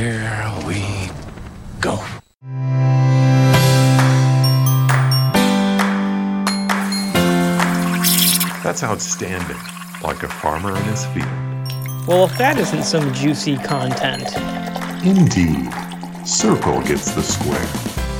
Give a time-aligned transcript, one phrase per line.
[0.00, 0.80] Here we
[1.78, 1.96] go.
[8.62, 9.58] That's outstanding,
[10.02, 11.28] like a farmer in his field.
[12.08, 14.34] Well, if that isn't some juicy content,
[15.04, 15.68] Indeed.
[16.26, 17.68] Circle gets the square.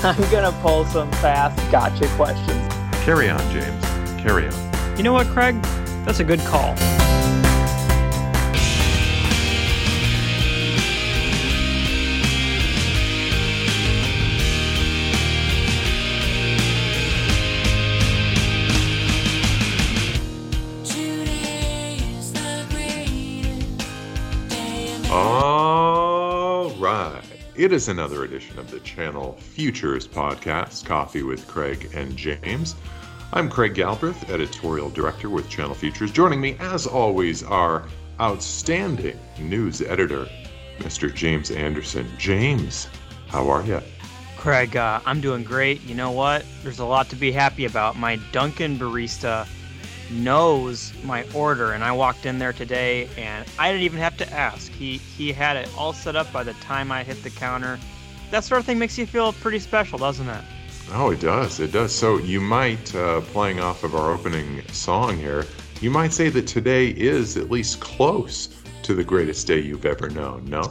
[0.04, 2.74] I'm gonna pull some fast gotcha questions.
[3.06, 3.84] Carry on, James.
[4.20, 4.96] Carry on.
[4.98, 5.58] You know what, Craig?
[6.04, 6.76] That's a good call.
[27.70, 32.74] It is another edition of the Channel Futures podcast, Coffee with Craig and James.
[33.32, 36.10] I'm Craig Galbraith, editorial director with Channel Futures.
[36.10, 37.86] Joining me, as always, our
[38.20, 40.26] outstanding news editor,
[40.78, 41.14] Mr.
[41.14, 42.08] James Anderson.
[42.18, 42.88] James,
[43.28, 43.80] how are you?
[44.36, 45.80] Craig, uh, I'm doing great.
[45.84, 46.44] You know what?
[46.64, 47.96] There's a lot to be happy about.
[47.96, 49.46] My Dunkin' barista
[50.10, 54.32] knows my order, and I walked in there today, and I didn't even have to
[54.32, 54.70] ask.
[54.72, 57.78] He he had it all set up by the time I hit the counter.
[58.30, 60.44] That sort of thing makes you feel pretty special, doesn't it?
[60.92, 61.60] Oh, it does.
[61.60, 61.94] It does.
[61.94, 65.46] So you might, uh, playing off of our opening song here,
[65.80, 68.48] you might say that today is at least close
[68.82, 70.44] to the greatest day you've ever known.
[70.46, 70.62] No?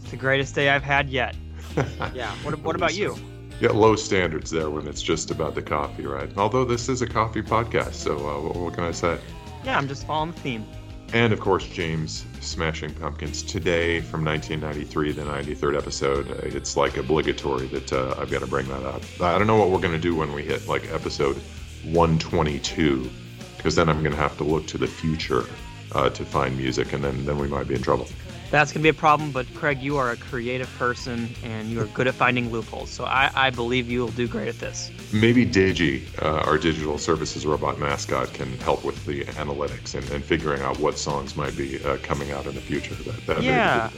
[0.00, 1.36] It's the greatest day I've had yet.
[2.14, 2.34] Yeah.
[2.42, 3.16] What, what about you?
[3.60, 6.30] Yeah, low standards there when it's just about the coffee, right?
[6.38, 9.18] Although this is a coffee podcast, so uh, what, what can I say?
[9.64, 10.66] Yeah, I'm just following the theme.
[11.12, 16.30] And of course, James Smashing Pumpkins today from 1993, the 93rd episode.
[16.30, 19.02] Uh, It's like obligatory that uh, I've got to bring that up.
[19.20, 21.36] I don't know what we're going to do when we hit like episode
[21.84, 23.10] 122,
[23.56, 25.44] because then I'm going to have to look to the future
[25.92, 28.06] uh, to find music, and then, then we might be in trouble.
[28.50, 31.80] That's going to be a problem, but Craig, you are a creative person and you
[31.80, 32.90] are good at finding loopholes.
[32.90, 34.90] So I, I believe you will do great at this.
[35.12, 40.24] Maybe Digi, uh, our digital services robot mascot, can help with the analytics and, and
[40.24, 42.96] figuring out what songs might be uh, coming out in the future.
[42.96, 43.90] That, that Yeah.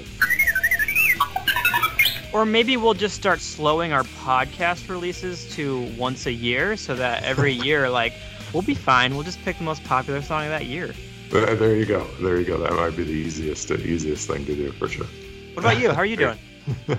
[2.35, 7.23] Or maybe we'll just start slowing our podcast releases to once a year so that
[7.23, 8.13] every year, like,
[8.53, 9.15] we'll be fine.
[9.15, 10.93] We'll just pick the most popular song of that year.
[11.33, 12.07] There, you go.
[12.21, 12.59] There you go.
[12.59, 15.07] That might be the easiest, uh, easiest thing to do for sure.
[15.55, 15.91] What about you?
[15.91, 16.39] How are you doing?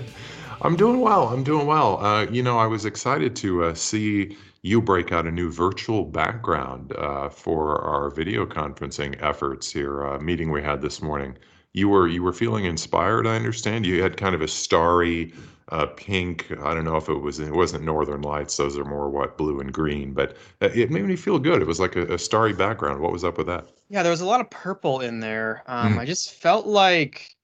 [0.62, 1.28] I'm doing well.
[1.28, 2.04] I'm doing well.
[2.04, 6.04] Uh, you know, I was excited to uh, see you break out a new virtual
[6.04, 10.04] background uh, for our video conferencing efforts here.
[10.04, 11.38] Uh, meeting we had this morning.
[11.72, 13.28] You were you were feeling inspired.
[13.28, 13.86] I understand.
[13.86, 15.32] You had kind of a starry
[15.68, 16.50] uh, pink.
[16.62, 18.56] I don't know if it was it wasn't Northern Lights.
[18.56, 20.12] Those are more what blue and green.
[20.14, 21.62] But uh, it made me feel good.
[21.62, 23.00] It was like a, a starry background.
[23.00, 23.68] What was up with that?
[23.88, 25.62] Yeah, there was a lot of purple in there.
[25.66, 25.98] Um, Mm.
[25.98, 27.36] I just felt like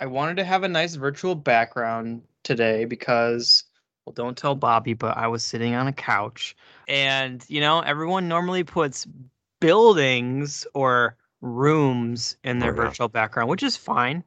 [0.00, 3.64] I wanted to have a nice virtual background today because,
[4.04, 6.56] well, don't tell Bobby, but I was sitting on a couch.
[6.86, 9.06] And, you know, everyone normally puts
[9.60, 12.92] buildings or rooms in their Oh, yeah.
[12.92, 14.24] virtual background, which is fine.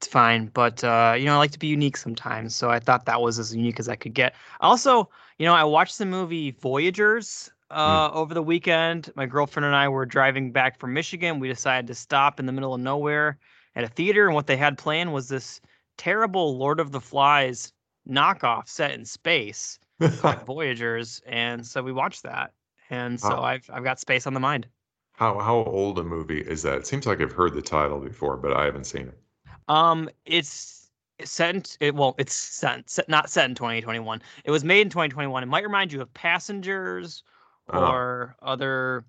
[0.00, 0.46] It's fine.
[0.46, 2.54] But, uh, you know, I like to be unique sometimes.
[2.56, 4.34] So I thought that was as unique as I could get.
[4.60, 9.10] Also, you know, I watched the movie Voyagers uh, over the weekend.
[9.14, 11.38] My girlfriend and I were driving back from Michigan.
[11.38, 13.38] We decided to stop in the middle of nowhere
[13.76, 15.60] at a theater, and what they had planned was this
[15.98, 17.72] terrible Lord of the Flies
[18.08, 19.78] knockoff set in space
[20.16, 22.52] called Voyagers, and so we watched that.
[22.88, 23.42] And so Oh.
[23.42, 24.66] I've I've got space on the mind.
[25.12, 26.78] How how old a movie is that?
[26.78, 29.22] It seems like I've heard the title before, but I haven't seen it.
[29.70, 30.90] Um, it's
[31.24, 34.20] set it well, it's sent, set not set in 2021.
[34.44, 35.42] It was made in 2021.
[35.42, 37.22] It might remind you of Passengers
[37.72, 37.78] Oh.
[37.86, 39.04] or other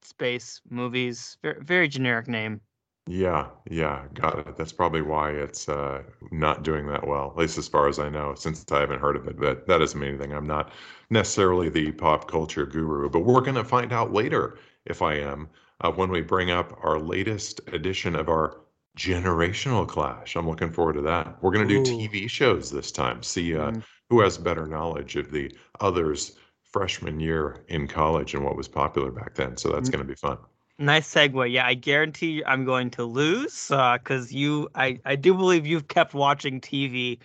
[0.00, 1.36] space movies.
[1.42, 2.62] Very, very generic name.
[3.06, 4.56] Yeah, yeah, got it.
[4.56, 6.02] That's probably why it's uh,
[6.32, 9.16] not doing that well, at least as far as I know, since I haven't heard
[9.16, 9.38] of it.
[9.38, 10.32] But that doesn't mean anything.
[10.32, 10.72] I'm not
[11.10, 15.48] necessarily the pop culture guru, but we're going to find out later if I am
[15.82, 18.56] uh, when we bring up our latest edition of our
[18.96, 20.36] generational clash.
[20.36, 21.42] I'm looking forward to that.
[21.42, 21.82] We're going to do Ooh.
[21.82, 23.82] TV shows this time, see uh, Mm.
[24.10, 29.10] who has better knowledge of the others' freshman year in college and what was popular
[29.10, 29.56] back then.
[29.56, 29.90] So that's Mm.
[29.90, 30.38] going to be fun.
[30.78, 31.52] Nice segue.
[31.52, 36.14] Yeah, I guarantee I'm going to lose because you, I, I do believe you've kept
[36.14, 37.20] watching TV,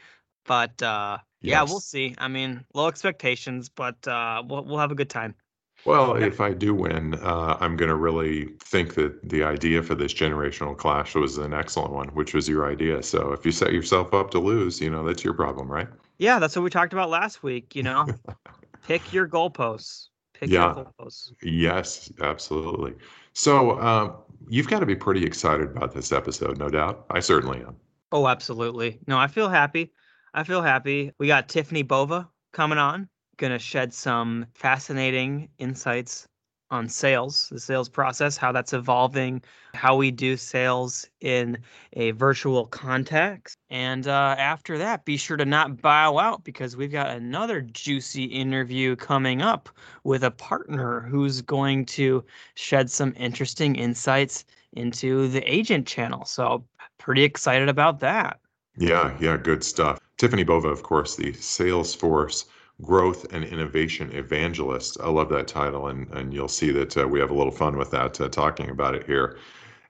[0.46, 2.16] but uh, yeah, we'll see.
[2.20, 5.36] I mean, low expectations, but uh, we'll we'll have a good time.
[5.84, 9.96] Well, if I do win, uh, I'm going to really think that the idea for
[9.96, 13.02] this generational clash was an excellent one, which was your idea.
[13.02, 15.88] So if you set yourself up to lose, you know, that's your problem, right?
[16.20, 17.76] Yeah, that's what we talked about last week.
[17.76, 18.06] You know,
[18.88, 20.10] pick your goalposts.
[20.34, 20.76] Pick Yeah.
[20.76, 21.32] your goalposts.
[21.42, 22.94] Yes, absolutely.
[23.34, 24.16] So uh,
[24.50, 27.06] you've got to be pretty excited about this episode, no doubt.
[27.10, 27.76] I certainly am.
[28.12, 29.00] Oh, absolutely.
[29.08, 29.94] No, I feel happy.
[30.34, 31.12] I feel happy.
[31.18, 33.10] We got Tiffani Bova coming on,
[33.42, 36.28] going to shed some fascinating insights
[36.70, 39.42] on sales, the sales process, how that's evolving,
[39.74, 41.58] how we do sales in
[41.94, 43.58] a virtual context.
[43.70, 48.24] And uh, after that, be sure to not bow out because we've got another juicy
[48.26, 49.70] interview coming up
[50.06, 52.24] with a partner who's going to
[52.56, 56.24] shed some interesting insights into the agent channel.
[56.24, 56.64] So,
[57.00, 58.40] pretty excited about that.
[58.78, 60.00] Yeah, yeah, good stuff.
[60.18, 62.46] Tiffani Bova, of course, the Salesforce
[62.82, 64.98] growth and innovation evangelist.
[65.02, 67.78] I love that title, and and you'll see that uh, we have a little fun
[67.78, 69.38] with that, uh, talking about it here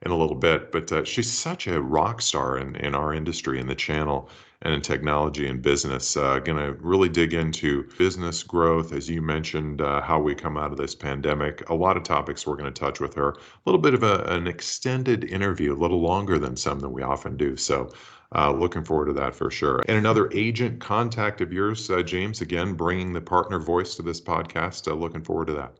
[0.04, 0.72] in a little bit.
[0.72, 4.28] But uh, she's such a rock star in in our industry, in the channel,
[4.62, 6.16] and in technology and business.
[6.16, 10.56] Uh, going to really dig into business growth, as you mentioned, uh, how we come
[10.56, 11.68] out of this pandemic.
[11.68, 13.30] A lot of topics we're going to touch with her.
[13.30, 13.36] A
[13.66, 17.36] little bit of a, an extended interview, a little longer than some that we often
[17.36, 17.56] do.
[17.56, 17.92] So
[18.34, 19.82] uh, looking forward to that for sure.
[19.88, 24.20] And another agent contact of yours, uh, James, again, bringing the partner voice to this
[24.20, 24.90] podcast.
[24.90, 25.74] Uh, looking forward to that.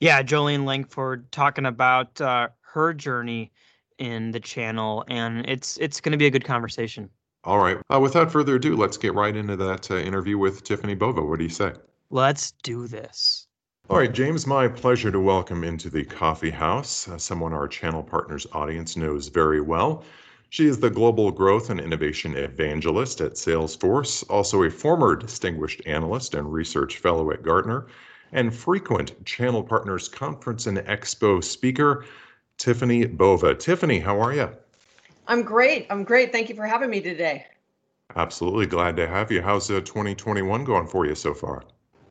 [0.00, 3.52] Yeah, Jolene Langford talking about uh, her journey
[3.98, 7.08] in the channel, and it's it's going to be a good conversation.
[7.44, 7.78] All right.
[7.92, 11.22] Uh, without further ado, let's get right into that uh, interview with Tiffani Bova.
[11.22, 11.72] What do you say?
[12.10, 13.46] Let's do this.
[13.88, 18.44] All right, James, my pleasure to welcome into the coffee house someone our channel partners
[18.52, 20.04] audience knows very well.
[20.48, 26.34] She is the Global Growth and Innovation Evangelist at Salesforce, also a former Distinguished Analyst
[26.34, 27.86] and Research Fellow at Gartner,
[28.32, 32.04] and frequent Channel Partners Conference and Expo speaker,
[32.58, 33.54] Tiffani Bova.
[33.56, 34.48] Tiffani, how are you?
[35.26, 35.88] I'm great.
[35.90, 36.30] I'm great.
[36.30, 37.46] Thank you for having me today.
[38.14, 39.42] Absolutely glad to have you.
[39.42, 41.64] How's uh, 2021 going for you so far?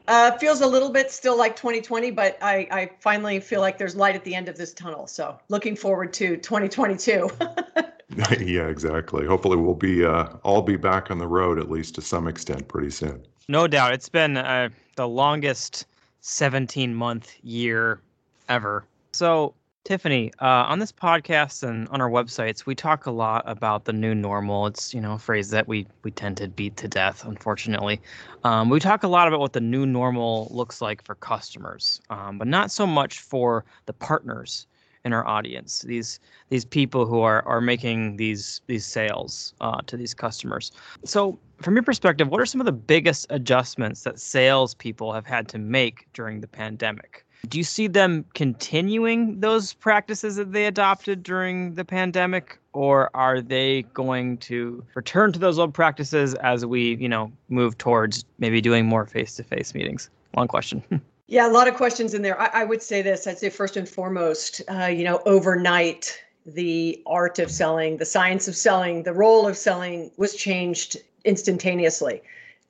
[0.08, 3.96] Uh, feels a little bit still like 2020, but I, I finally feel like there's
[3.96, 5.08] light at the end of this tunnel.
[5.08, 7.30] So looking forward to 2022.
[8.40, 9.26] yeah, exactly.
[9.26, 12.68] Hopefully, we'll be uh, all be back on the road at least to some extent
[12.68, 13.22] pretty soon.
[13.48, 15.86] No doubt, it's been uh, the longest
[16.22, 18.02] 17 month year
[18.50, 18.86] ever.
[19.14, 19.54] So,
[19.86, 23.94] Tiffani, uh, on this podcast and on our websites, we talk a lot about the
[23.94, 24.68] new normal.
[24.68, 28.00] It's you know a phrase that we we tend to beat to death, unfortunately.
[28.44, 32.38] Um, we talk a lot about what the new normal looks like for customers, um,
[32.38, 34.68] but not so much for the partners
[35.06, 35.82] in our audience.
[35.82, 36.20] These
[36.50, 40.72] these people who are are making these these sales uh, to these customers.
[41.06, 45.48] So, from your perspective, what are some of the biggest adjustments that salespeople have had
[45.50, 47.26] to make during the pandemic?
[47.48, 53.40] Do you see them continuing those practices that they adopted during the pandemic, or are
[53.40, 58.62] they going to return to those old practices as we, you know, move towards maybe
[58.62, 60.10] doing more face-to-face meetings?
[60.36, 60.84] Long question.
[61.28, 62.40] Yeah, a lot of questions in there.
[62.40, 63.26] I, I would say this.
[63.26, 68.48] I'd say first and foremost, uh, you know, overnight, the art of selling, the science
[68.48, 72.22] of selling, the role of selling was changed instantaneously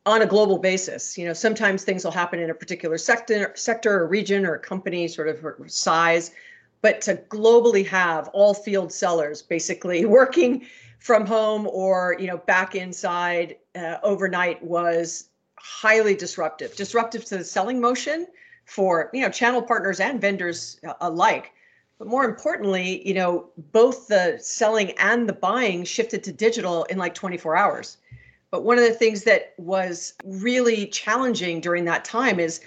[0.05, 1.17] on a global basis.
[1.17, 5.09] You know, sometimes things will happen in a particular sector, sector or region or company
[5.09, 6.31] sort of size,
[6.81, 10.65] but to globally have all field sellers basically working
[10.99, 17.43] from home or you know back inside uh, overnight was highly disruptive disruptive to the
[17.43, 18.25] selling motion
[18.65, 21.53] for you know channel partners and vendors uh, alike.
[21.97, 26.97] But more importantly you know both the selling and the buying shifted to digital in
[26.97, 27.97] like 24 hours.
[28.51, 32.61] But one of the things that was really challenging during that time is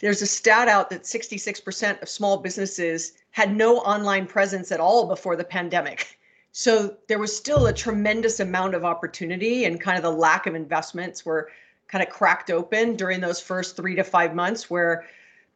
[0.00, 5.06] there's a stat out that 66% of small businesses had no online presence at all
[5.06, 6.18] before the pandemic.
[6.52, 10.54] So there was still a tremendous amount of opportunity and kind of the lack of
[10.54, 11.50] investments were
[11.88, 15.06] kind of cracked open during those first three to five months where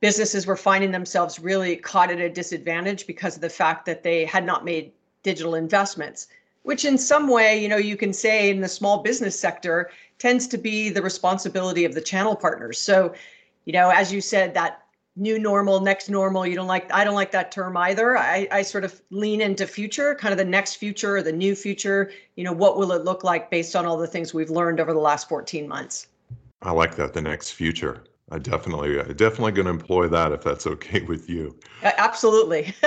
[0.00, 4.25] businesses were finding themselves really caught at a disadvantage because of the fact that they
[4.25, 6.29] had not made digital investments
[6.67, 9.88] which in some way you know you can say in the small business sector
[10.19, 12.76] tends to be the responsibility of the channel partners.
[12.76, 13.15] So
[13.67, 14.83] you know as you said that
[15.15, 18.19] new normal next normal you don't like i don't like that term either.
[18.19, 21.55] I, I sort of lean into future kind of the next future or the new
[21.55, 22.11] future.
[22.35, 24.93] You know what will it look like based on all the things we've learned over
[24.93, 26.09] the last 14 months?
[26.62, 30.66] I like that the next future I definitely, definitely going to employ that if that's
[30.66, 31.56] okay with you.
[31.85, 32.75] Absolutely.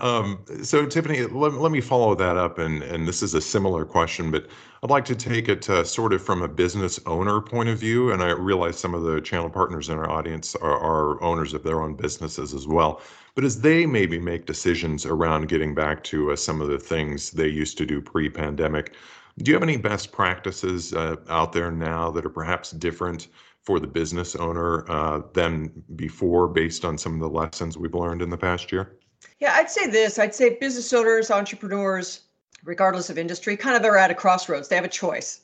[0.00, 3.84] um, so, Tiffani, let, let me follow that up, and and this is a similar
[3.84, 4.46] question, but
[4.82, 8.12] I'd like to take it uh, sort of from a business owner point of view,
[8.12, 11.64] and I realize some of the channel partners in our audience are, are owners of
[11.64, 13.02] their own businesses as well.
[13.34, 17.30] But as they maybe make decisions around getting back to uh, some of the things
[17.30, 18.94] they used to do pre-pandemic,
[19.42, 23.28] do you have any best practices uh, out there now that are perhaps different?
[23.68, 28.22] For the business owner uh, than before based on some of the lessons we've learned
[28.22, 28.96] in the past year?
[29.40, 30.18] Yeah, I'd say this.
[30.18, 32.22] I'd say business owners, entrepreneurs,
[32.64, 34.68] regardless of industry, kind of are at a crossroads.
[34.68, 35.42] They have a choice.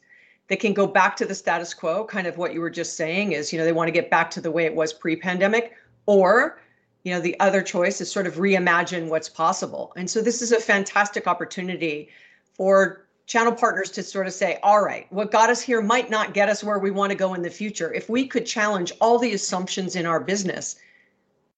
[0.49, 3.33] They can go back to the status quo, kind of what you were just saying
[3.33, 5.75] is, you know, they want to get back to the way it was pre-pandemic,
[6.07, 6.63] or
[7.03, 9.93] you know, the other choice is sort of reimagine what's possible.
[9.97, 12.09] And so this is a fantastic opportunity
[12.55, 16.35] for channel partners to sort of say, all right, what got us here might not
[16.35, 17.93] get us where we want to go in the future.
[17.93, 20.77] If we could challenge all the assumptions in our business,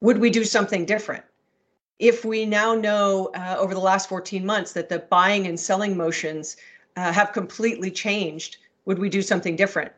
[0.01, 1.25] would we do something different?
[1.99, 5.97] If we now know uh, over the last 14 months that the buying and selling
[5.97, 6.57] motions
[6.97, 9.93] uh, have completely changed, would we do something different?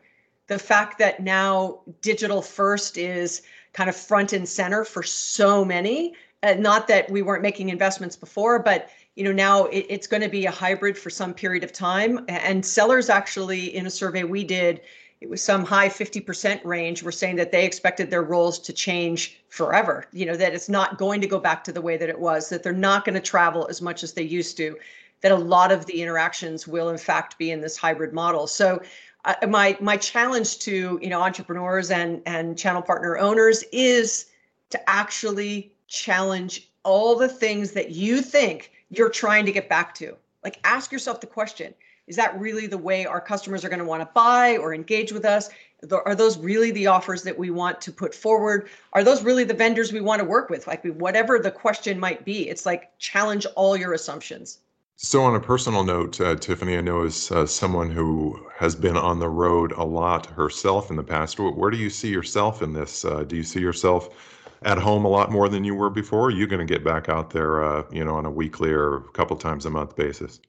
[0.47, 6.15] The fact that now digital first is kind of front and center for so many.
[6.43, 10.23] Uh, not that we weren't making investments before, but you know now it, it's going
[10.23, 12.25] to be a hybrid for some period of time.
[12.29, 14.81] And sellers actually, in a survey we did,
[15.21, 19.41] it was some high 50% range were saying that they expected their roles to change
[19.49, 22.21] forever you know that it's not going to go back to the way that it
[22.21, 24.77] was that they're not going to travel as much as they used to
[25.21, 28.81] that a lot of the interactions will in fact be in this hybrid model so
[29.25, 34.27] uh, my my challenge to you know entrepreneurs and and channel partner owners is
[34.71, 40.17] to actually challenge all the things that you think you're trying to get back to.
[40.45, 41.75] Like ask yourself the question
[42.07, 45.13] is that really the way our customers are going to want to buy or engage
[45.13, 45.51] with us?
[45.93, 48.69] Are those really the offers that we want to put forward?
[48.95, 50.67] Are those really the vendors we want to work with?
[50.67, 54.61] Like whatever the question might be it's like challenge all your assumptions.
[55.01, 58.97] So, on a personal note, uh, Tiffani, I know as uh, someone who has been
[58.97, 62.73] on the road a lot herself in the past, where do you see yourself in
[62.73, 63.05] this?
[63.05, 66.31] Uh, do you see yourself at home a lot more than you were before?
[66.31, 69.03] you're going to get back out there, uh, you know, on a weekly or a
[69.13, 70.41] couple times a month basis?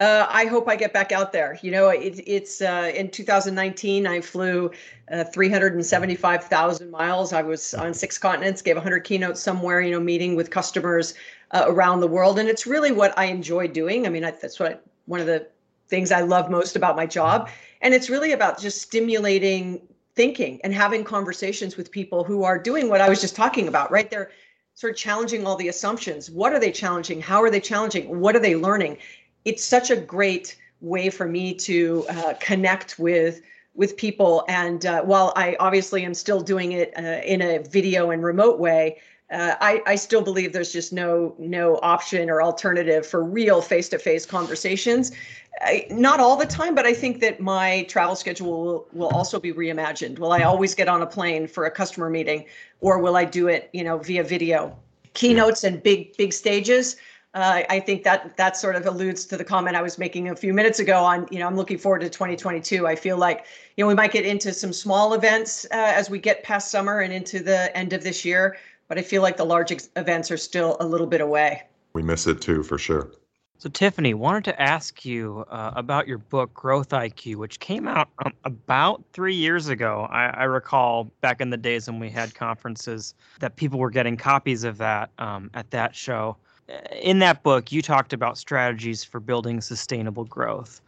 [0.00, 1.56] Uh, I hope I get back out there.
[1.62, 4.06] You know, it, it's uh, in 2019.
[4.08, 4.70] I flew
[5.12, 7.32] uh, 375,000 miles.
[7.32, 9.80] I was on six continents, gave 100 keynotes somewhere.
[9.80, 11.14] You know, meeting with customers
[11.52, 12.40] uh, around the world.
[12.40, 14.04] And it's really what I enjoy doing.
[14.04, 15.46] I mean, I, that's what one of the
[15.88, 17.48] things I love most about my job.
[17.80, 19.80] And it's really about just stimulating
[20.16, 23.90] thinking and having conversations with people who are doing what I was just talking about,
[23.90, 24.08] right?
[24.10, 24.30] They're
[24.74, 26.30] sort of challenging all the assumptions.
[26.30, 27.20] What are they challenging?
[27.20, 28.20] How are they challenging?
[28.20, 28.98] What are they learning?
[29.44, 33.40] It's such a great way for me to uh, connect with
[33.74, 34.44] with people.
[34.48, 38.60] And uh, while I obviously am still doing it uh, in a video and remote
[38.60, 38.98] way,
[39.32, 44.26] uh, I, I still believe there's just no no option or alternative for real face-to-face
[44.26, 45.12] conversations.
[45.60, 49.38] I, not all the time, but I think that my travel schedule will, will also
[49.38, 50.18] be reimagined.
[50.18, 52.46] Will I always get on a plane for a customer meeting,
[52.80, 54.76] or will I do it, you know, via video?
[55.14, 56.96] Keynotes and big big stages.
[57.34, 60.36] Uh, I think that that sort of alludes to the comment I was making a
[60.36, 62.86] few minutes ago on, you know, I'm looking forward to 2022.
[62.86, 63.46] I feel like,
[63.76, 67.00] you know, we might get into some small events uh, as we get past summer
[67.00, 68.56] and into the end of this year
[68.88, 71.62] but I feel like the large ex- events are still a little bit away.
[71.92, 73.10] We miss it too, for sure.
[73.58, 78.08] So, Tiffani, wanted to ask you uh, about your book, Growth IQ, which came out
[78.24, 80.08] um, about three years ago.
[80.10, 84.16] I, I, recall back in the days when we had conferences that people were getting
[84.16, 86.36] copies of that um, at that show.
[86.68, 90.80] Uh, in that book, you talked about strategies for building sustainable growth,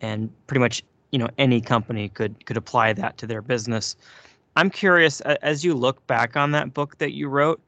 [0.00, 0.82] and pretty much
[1.12, 3.96] you know any company could could apply that to their business.
[4.56, 7.60] I'm curious, as you look back on that book that you wrote,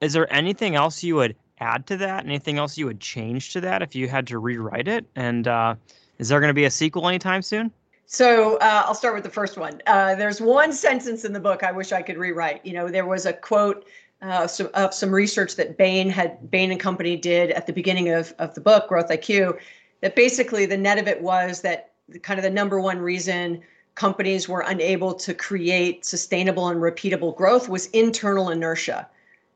[0.00, 2.24] is there anything else you would add to that?
[2.24, 5.06] Anything else you would change to that if you had to rewrite it?
[5.16, 5.74] And uh,
[6.18, 7.70] is there going to be a sequel anytime soon?
[8.06, 9.82] So uh, I'll start with the first one.
[9.86, 12.64] Uh, there's one sentence in the book I wish I could rewrite.
[12.64, 13.86] You know, there was a quote
[14.22, 18.10] uh, some, of some research that Bain had Bain and Company did at the beginning
[18.10, 19.58] of of the book Growth IQ,
[20.00, 23.60] that basically the net of it was that kind of the number one reason
[23.96, 29.08] companies were unable to create sustainable and repeatable growth was internal inertia,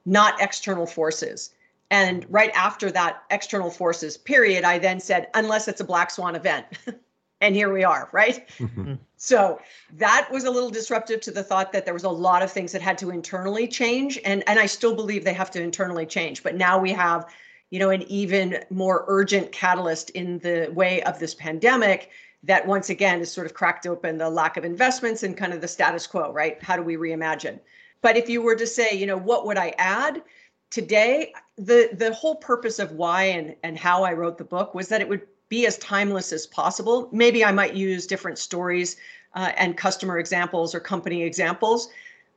[0.06, 1.50] not external forces.
[1.90, 6.36] And right after that external forces period, I then said, unless it's a black swan
[6.36, 6.66] event.
[7.40, 8.48] and here we are, right?
[8.58, 8.94] Mm-hmm.
[9.16, 9.60] so
[9.94, 12.72] that was a little disruptive to the thought that there was a lot of things
[12.72, 14.18] that had to internally change.
[14.24, 16.42] And, and I still believe they have to internally change.
[16.42, 17.26] But now we have,
[17.70, 22.10] you know, an even more urgent catalyst in the way of this pandemic
[22.42, 25.60] that once again is sort of cracked open the lack of investments and kind of
[25.60, 26.62] the status quo, right?
[26.62, 27.58] How do we reimagine?
[28.02, 30.22] But if you were to say, you know, what would I add
[30.70, 31.32] today?
[31.56, 35.00] The the whole purpose of why and and how I wrote the book was that
[35.00, 37.08] it would be as timeless as possible.
[37.12, 38.96] Maybe I might use different stories
[39.34, 41.90] uh, and customer examples or company examples,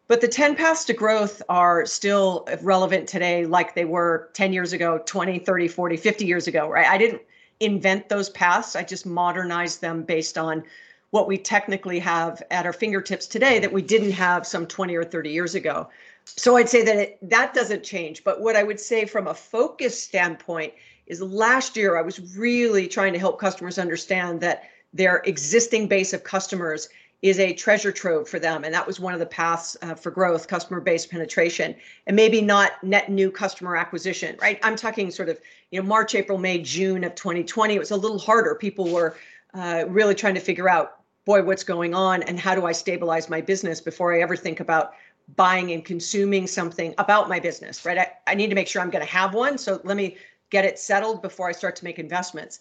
[0.08, 4.74] but the 10 paths to growth are still relevant today like they were 10 years
[4.74, 6.88] ago, 20, 30, 40, 50 years ago, right?
[6.88, 7.22] I didn't
[7.60, 8.76] invent those paths.
[8.76, 10.64] I just modernized them based on
[11.12, 15.04] what we technically have at our fingertips today that we didn't have some 20 or
[15.04, 15.88] 30 years ago.
[16.26, 18.24] So I'd say that it, that doesn't change.
[18.24, 20.74] But what I would say from a focus standpoint
[21.08, 24.64] is last year I was really trying to help customers understand that
[24.94, 26.90] their existing base of customers
[27.24, 28.66] is a treasure trove for them.
[28.66, 31.74] And that was one of the paths uh, for growth, customer base penetration,
[32.06, 34.60] and maybe not net new customer acquisition, right?
[34.62, 35.40] I'm talking sort of,
[35.72, 37.76] you know, March, April, May, June of 2020.
[37.76, 38.56] It was a little harder.
[38.56, 39.16] People were
[39.54, 43.30] uh, really trying to figure out, boy, what's going on and how do I stabilize
[43.30, 44.94] my business before I ever think about
[45.36, 47.98] buying and consuming something about my business, right?
[47.98, 49.58] I, I need to make sure I'm going to have one.
[49.58, 50.18] So let me
[50.50, 52.60] get it settled before I start to make investments.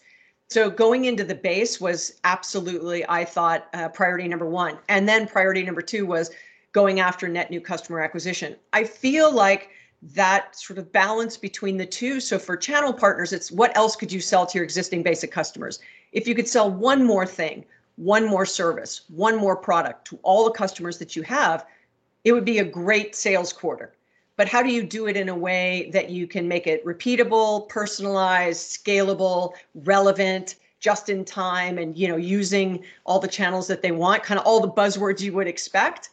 [0.49, 4.78] So going into the base was absolutely, I thought, uh, priority number one.
[4.88, 6.31] And then priority number two was
[6.73, 8.57] going after net new customer acquisition.
[8.73, 9.71] I feel like
[10.02, 12.21] that sort of balance between the two.
[12.21, 15.81] So for channel partners, it's what else could you sell to your existing basic customers?
[16.12, 17.64] If you could sell one more thing,
[17.97, 21.66] one more service, one more product to all the customers that you have,
[22.25, 23.95] it would be a great sales quarter.
[24.37, 27.69] But how do you do it in a way that you can make it repeatable
[27.69, 33.93] personalized scalable relevant just in time and you know using all the channels that they
[33.93, 36.11] want kind of all the buzzwords you would expect?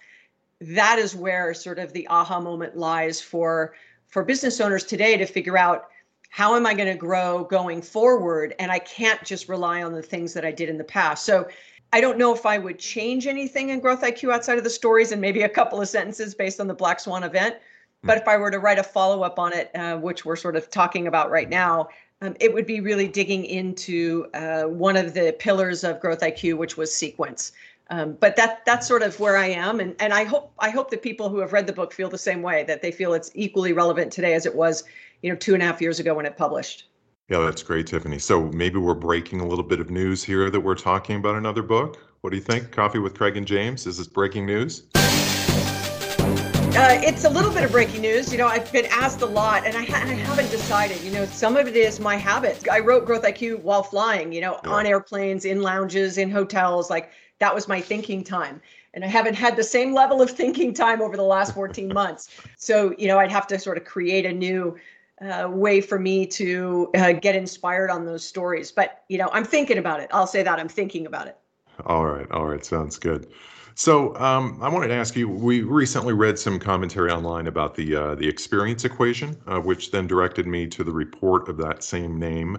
[0.61, 3.73] That is where sort of the aha moment lies for
[4.07, 5.87] for business owners today to figure out
[6.31, 8.53] how am i going to grow going forward?
[8.59, 11.23] And i can't just rely on the things that i did in the past.
[11.25, 11.47] So
[11.91, 15.11] I don't know if I would change anything in Growth IQ outside of the stories
[15.11, 17.55] and maybe a couple of sentences based on the Black Swan event.
[18.03, 20.55] But if I were to write a follow up on it, uh, which we're sort
[20.55, 21.89] of talking about right now,
[22.21, 26.57] um, it would be really digging into uh, one of the pillars of Growth IQ,
[26.57, 27.53] which was sequence.
[27.89, 30.91] Um, but that that's sort of where I am, and and I hope I hope
[30.91, 33.31] that people who have read the book feel the same way that they feel it's
[33.33, 34.83] equally relevant today as it was,
[35.23, 36.85] you know, two and a half years ago when it published.
[37.29, 38.19] Yeah, that's great, Tiffani.
[38.19, 41.61] So maybe we're breaking a little bit of news here that we're talking about another
[41.61, 41.99] book.
[42.21, 42.71] What do you think?
[42.71, 43.85] Coffee with Craig and James.
[43.85, 44.85] Is this breaking news?
[44.95, 48.31] Uh, it's a little bit of breaking news.
[48.31, 50.99] You know, I've been asked a lot, and I, ha- I, haven't decided.
[51.01, 52.67] You know, some of it is my habits.
[52.67, 54.31] I wrote Growth IQ while flying.
[54.31, 54.71] You know, yeah.
[54.71, 56.89] on airplanes, in lounges, in hotels.
[56.89, 58.59] Like that was my thinking time,
[58.95, 62.29] and I haven't had the same level of thinking time over the last 14 months.
[62.57, 64.75] So, you know, I'd have to sort of create a new
[65.21, 68.71] uh, way for me to uh, get inspired on those stories.
[68.71, 70.09] But you know, I'm thinking about it.
[70.13, 71.37] I'll say that I'm thinking about it.
[71.85, 73.31] All right, all right, sounds good.
[73.75, 75.29] So um, I wanted to ask you.
[75.29, 80.05] We recently read some commentary online about the uh, the experience equation, uh, which then
[80.05, 82.57] directed me to the report of that same name,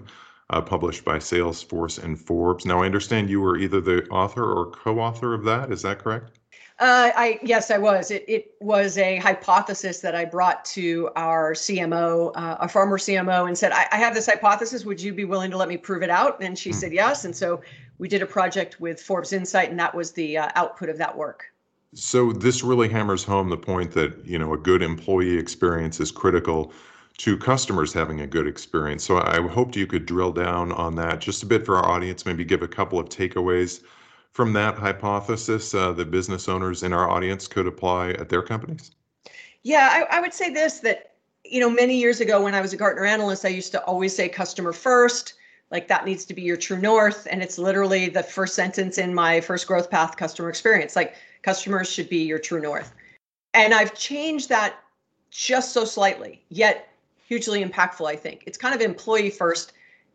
[0.48, 2.64] uh, published by Salesforce and Forbes.
[2.64, 5.70] Now I understand you were either the author or co-author of that.
[5.70, 6.39] Is that correct?
[6.80, 8.10] Uh, I yes, I was.
[8.10, 13.46] It it was a hypothesis that I brought to our CMO, uh, our former CMO,
[13.46, 14.86] and said, I, I, have this hypothesis.
[14.86, 16.74] Would you be willing to let me prove it out?" And she mm.
[16.74, 17.26] said yes.
[17.26, 17.60] And so
[17.98, 21.14] we did a project with Forbes Insight, and that was the uh, output of that
[21.14, 21.52] work.
[21.92, 26.10] So this really hammers home the point that you know a good employee experience is
[26.10, 26.72] critical
[27.18, 29.04] to customers having a good experience.
[29.04, 32.24] So I hoped you could drill down on that just a bit for our audience,
[32.24, 33.82] maybe give a couple of takeaways
[34.32, 38.92] from that hypothesis uh, that business owners in our audience could apply at their companies?
[39.62, 41.14] Yeah, I, I would say this that,
[41.44, 44.14] you know, many years ago when I was a Gartner analyst, I used to always
[44.14, 45.34] say customer first,
[45.70, 47.26] like that needs to be your true north.
[47.30, 50.96] And it's literally the first sentence in my first growth path customer experience.
[50.96, 52.92] Like customers should be your true north.
[53.54, 54.76] And I've changed that
[55.30, 56.88] just so slightly, yet
[57.26, 58.44] hugely impactful, I think.
[58.46, 59.72] It's kind of employee first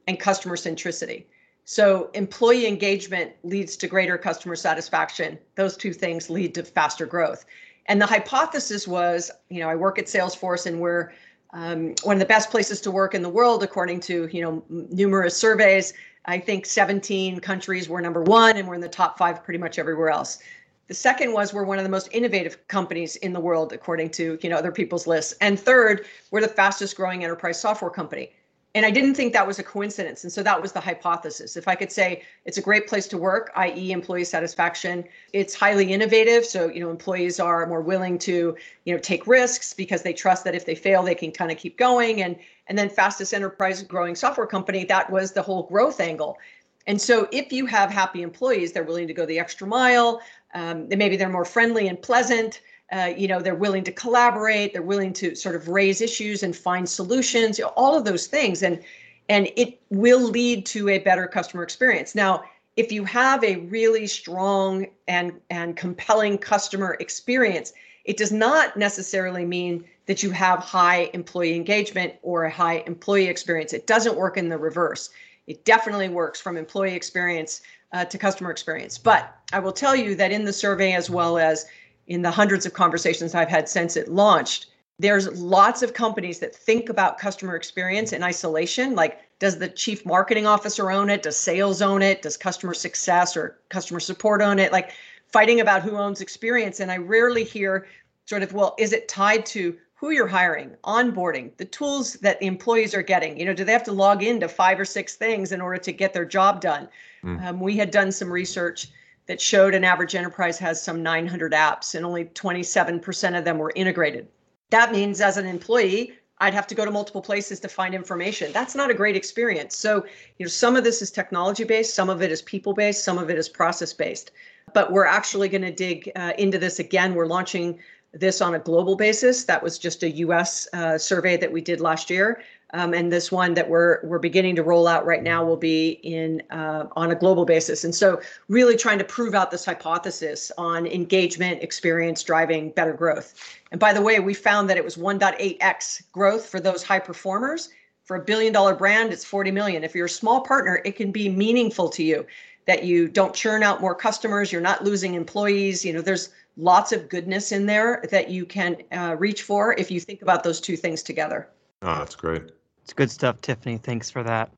[0.08, 1.26] and customer centricity.
[1.66, 5.40] So employee engagement leads to greater customer satisfaction.
[5.56, 7.44] Those two things lead to faster growth.
[7.88, 11.12] And the hypothesis was, you know, I work at Salesforce and we're
[11.54, 14.64] um, one of the best places to work in the world, according to, you know,
[14.70, 15.94] numerous surveys.
[16.26, 19.80] I think 17 countries were number one and we're in the top five pretty much
[19.80, 20.40] everywhere else.
[20.88, 24.38] The second was we're one of the most innovative companies in the world, according to,
[24.40, 25.34] you know, other people's lists.
[25.42, 28.34] And third, we're the fastest growing enterprise software company
[28.76, 30.26] and I didn't think that was a coincidence.
[30.26, 31.56] And so that was the hypothesis.
[31.56, 35.94] If I could say it's a great place to work, i.e., employee satisfaction, it's highly
[35.94, 36.46] innovative.
[36.46, 40.44] So, you know, employees are more willing to, you know, take risks because they trust
[40.44, 42.22] that if they fail, they can kind of keep going.
[42.22, 42.36] And
[42.68, 46.38] and then fastest enterprise growing software company, that was the whole growth angle.
[46.86, 50.22] And so if you have happy employees, they're willing to go the extra mile.
[50.54, 52.62] Um, maybe they're more friendly and pleasant
[52.92, 56.56] uh, you know they're willing to collaborate they're willing to sort of raise issues and
[56.56, 58.64] find solutions you know, all of those things.
[58.64, 58.82] And
[59.28, 62.16] and it will lead to a better customer experience.
[62.16, 62.44] Now
[62.76, 67.74] if you have a really strong and and compelling customer experience
[68.06, 73.28] it does not necessarily mean that you have high employee engagement or a high employee
[73.28, 73.74] experience.
[73.74, 75.10] It doesn't work in the reverse.
[75.48, 78.98] It definitely works from employee experience uh, to customer experience.
[78.98, 81.66] But i will tell you that in the survey as well as
[82.08, 84.68] in the hundreds of conversations I've had since it launched,
[85.00, 90.06] there's lots of companies that think about customer experience in isolation like does the chief
[90.06, 91.24] marketing officer own it?
[91.24, 92.22] Does sales own it?
[92.22, 94.72] Does customer success or customer support own it?
[94.72, 94.94] Like
[95.28, 97.88] fighting about who owns experience and i rarely hear
[98.26, 102.46] sort of well is it tied to who you're hiring onboarding the tools that the
[102.46, 103.38] employees are getting?
[103.38, 105.92] You know do they have to log into five or six things in order to
[105.92, 106.88] get their job done?
[107.24, 107.46] Mm.
[107.46, 108.88] um, we had done some research
[109.28, 113.74] that showed an average enterprise has some 900 apps and only 27% of them were
[113.76, 114.28] integrated
[114.70, 118.52] that means as an employee, I'd have to go to multiple places to find information.
[118.52, 119.78] That's not a great experience.
[119.78, 120.06] So,
[120.38, 123.18] you know, some of this is technology based, some of it is people based, some
[123.18, 124.32] of it is process based.
[124.74, 127.16] But we're actually going to dig uh, into this again.
[127.16, 127.80] We're launching
[128.12, 129.46] this on a global basis.
[129.46, 132.42] That was just a US uh, survey that we did last year.
[132.76, 135.92] Um, and this one that we're we're beginning to roll out right now will be
[136.04, 137.86] in uh, on a global basis.
[137.86, 143.34] And so, really trying to prove out this hypothesis on engagement experience driving better growth.
[143.72, 147.70] And by the way, we found that it was 1.8x growth for those high performers.
[148.04, 149.86] For a billion dollar brand, it's 40 million.
[149.86, 152.26] If you're a small partner, it can be meaningful to you
[152.68, 155.86] that you don't churn out more customers, you're not losing employees.
[155.86, 159.90] You know, there's lots of goodness in there that you can uh, reach for if
[159.90, 161.48] you think about those two things together.
[161.82, 162.52] Oh, that's great.
[162.86, 163.82] It's good stuff, Tiffani.
[163.82, 164.52] Thanks for that.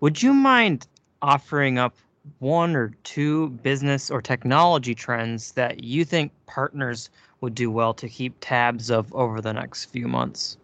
[0.00, 0.86] Would you mind
[1.20, 1.94] offering up
[2.38, 7.10] one or two business or technology trends that you think partners
[7.42, 10.56] would do well to keep tabs of over the next few months?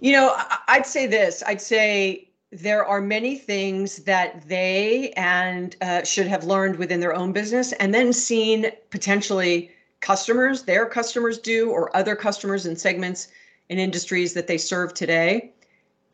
[0.00, 0.34] You know,
[0.66, 1.42] I'd say this.
[1.46, 7.14] I'd say there are many things that they and uh, should have learned within their
[7.14, 13.28] own business and then seen potentially customers, their customers do, or other customers and segments
[13.68, 15.52] in industries that they serve today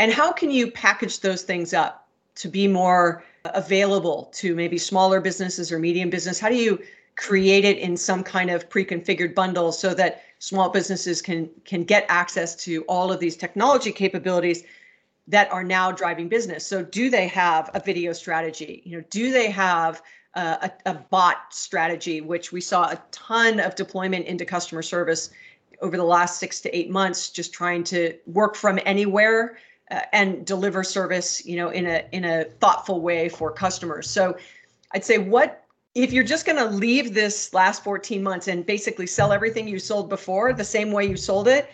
[0.01, 5.21] and how can you package those things up to be more available to maybe smaller
[5.21, 6.41] businesses or medium business?
[6.41, 6.81] How do you
[7.17, 12.07] create it in some kind of pre-configured bundle so that small businesses can can get
[12.09, 14.65] access to all of these technology capabilities
[15.29, 16.67] that are now driving business.
[16.67, 18.83] So do they have a video strategy?
[18.87, 20.03] You know, do they have
[20.35, 25.31] a, a, bot strategy, which we saw a ton of deployment into customer service
[25.83, 29.59] over the last six to eight months, just trying to work from anywhere
[29.91, 34.09] uh, and deliver service, you know, in a in a thoughtful way for customers.
[34.09, 34.37] So,
[34.93, 39.07] I'd say what if you're just going to leave this last 14 months and basically
[39.07, 41.69] sell everything you sold before the same way you sold it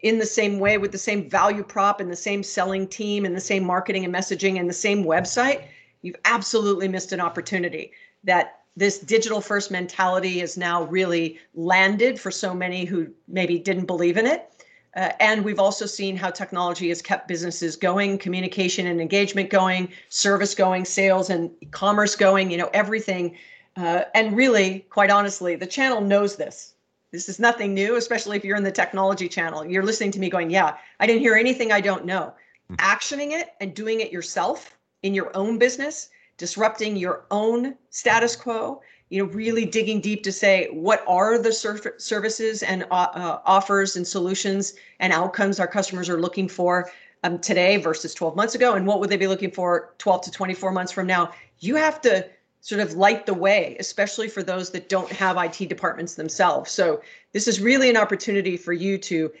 [0.00, 3.36] in the same way with the same value prop and the same selling team and
[3.36, 5.64] the same marketing and messaging and the same website
[6.02, 7.92] you've absolutely missed an opportunity
[8.24, 13.86] that this digital first mentality is now really landed for so many who maybe didn't
[13.86, 14.57] believe in it
[14.98, 19.88] uh, and we've also seen how technology has kept businesses going, communication and engagement going,
[20.08, 23.36] service going, sales and commerce going, you know, everything.
[23.76, 26.74] Uh, and really, quite honestly, the channel knows this.
[27.12, 29.64] This is nothing new, especially if you're in the technology channel.
[29.64, 32.34] You're listening to me going, Yeah, I didn't hear anything I don't know.
[32.68, 32.74] Mm-hmm.
[32.74, 38.82] Actioning it and doing it yourself in your own business, disrupting your own status quo,
[39.10, 43.96] you know really digging deep to say what are the services and uh, uh, offers
[43.96, 46.90] and solutions and outcomes our customers are looking for
[47.24, 48.74] um, today versus 12 months ago?
[48.74, 51.32] And what would they be looking for 12 to 24 months from now?
[51.60, 52.28] You have to
[52.60, 56.70] sort of light the way especially for those that don't have IT departments themselves.
[56.70, 59.32] So this is really an opportunity for you to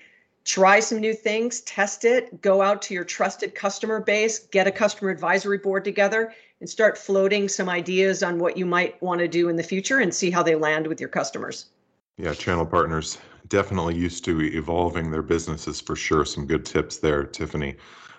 [0.44, 4.70] try some new things test it go out to your trusted customer base get a
[4.70, 9.28] customer advisory board together and start floating some ideas on what you might want to
[9.28, 11.66] do in the future and see how they land with your customers.
[12.16, 13.18] Yeah, channel partners
[13.48, 16.24] definitely used to evolving their businesses for sure.
[16.24, 17.76] Some good tips there, Tiffani.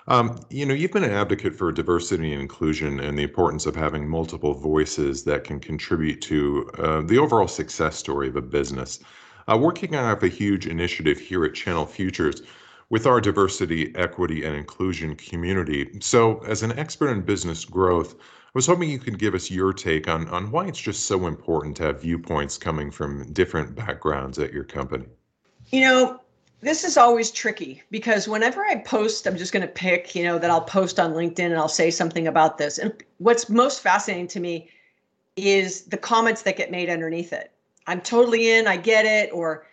[0.07, 3.75] Um, you know, you've been an advocate for diversity and inclusion and the importance of
[3.75, 8.99] having multiple voices that can contribute to uh, the overall success story of a business.
[9.47, 12.41] Uh, we're kicking off a huge initiative here at Channel Futures
[12.89, 15.89] with our diversity, equity, and inclusion community.
[16.01, 19.73] So, as an expert in business growth, I was hoping you could give us your
[19.73, 24.39] take on, on why it's just so important to have viewpoints coming from different backgrounds
[24.39, 25.05] at your company.
[25.67, 26.19] You know,
[26.61, 30.39] this is always tricky because whenever I post, I'm just going to pick, you know,
[30.39, 32.79] that I'll post on LinkedIn and I'll say something about this.
[32.79, 34.69] And what's most fascinating to me
[35.35, 37.51] is the comments that get made underneath it.
[37.87, 39.65] I'm totally in, I get it, or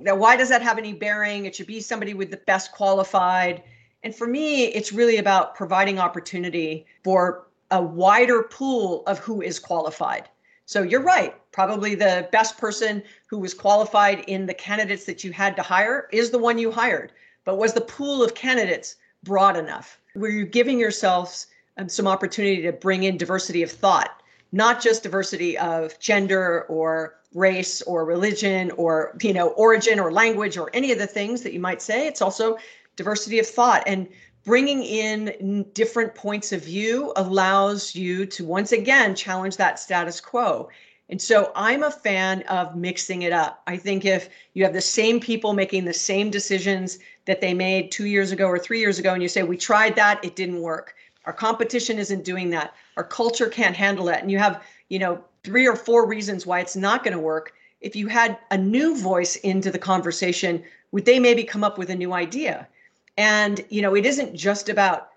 [0.00, 1.44] now why does that have any bearing?
[1.44, 3.62] It should be somebody with the best qualified.
[4.02, 9.58] And for me it's really about providing opportunity for a wider pool of who is
[9.58, 10.28] qualified.
[10.66, 11.34] So you're right.
[11.52, 16.08] Probably the best person who was qualified in the candidates that you had to hire
[16.12, 17.12] is the one you hired.
[17.44, 20.00] But was the pool of candidates broad enough?
[20.14, 25.02] Were you giving yourselves um, some opportunity to bring in diversity of thought not just
[25.02, 30.92] diversity of gender or race or religion or you know origin or language or any
[30.92, 32.56] of the things that you might say it's also
[32.96, 33.82] diversity of thought.
[33.86, 34.08] And
[34.44, 40.68] bringing in different points of view allows you to once again challenge that status quo.
[41.08, 43.62] And so i'm a fan of mixing it up.
[43.66, 47.92] I think if you have the same people making the same decisions that they made
[47.92, 50.60] two years ago or three years ago and you say we tried that it didn't
[50.60, 50.94] work.
[51.24, 52.74] Our competition isn't doing that.
[52.96, 56.60] Our culture can't handle that and you have you know three or four reasons why
[56.60, 57.52] it's not going to work.
[57.80, 61.90] If you had a new voice into the conversation would they maybe come up with
[61.90, 62.68] a new idea?
[63.16, 65.08] And you know it isn't just about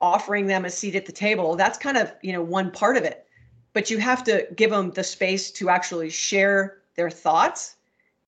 [0.00, 1.56] offering them a seat at the table.
[1.56, 3.26] That's kind of you know one part of it.
[3.72, 7.76] But you have to give them the space to actually share their thoughts.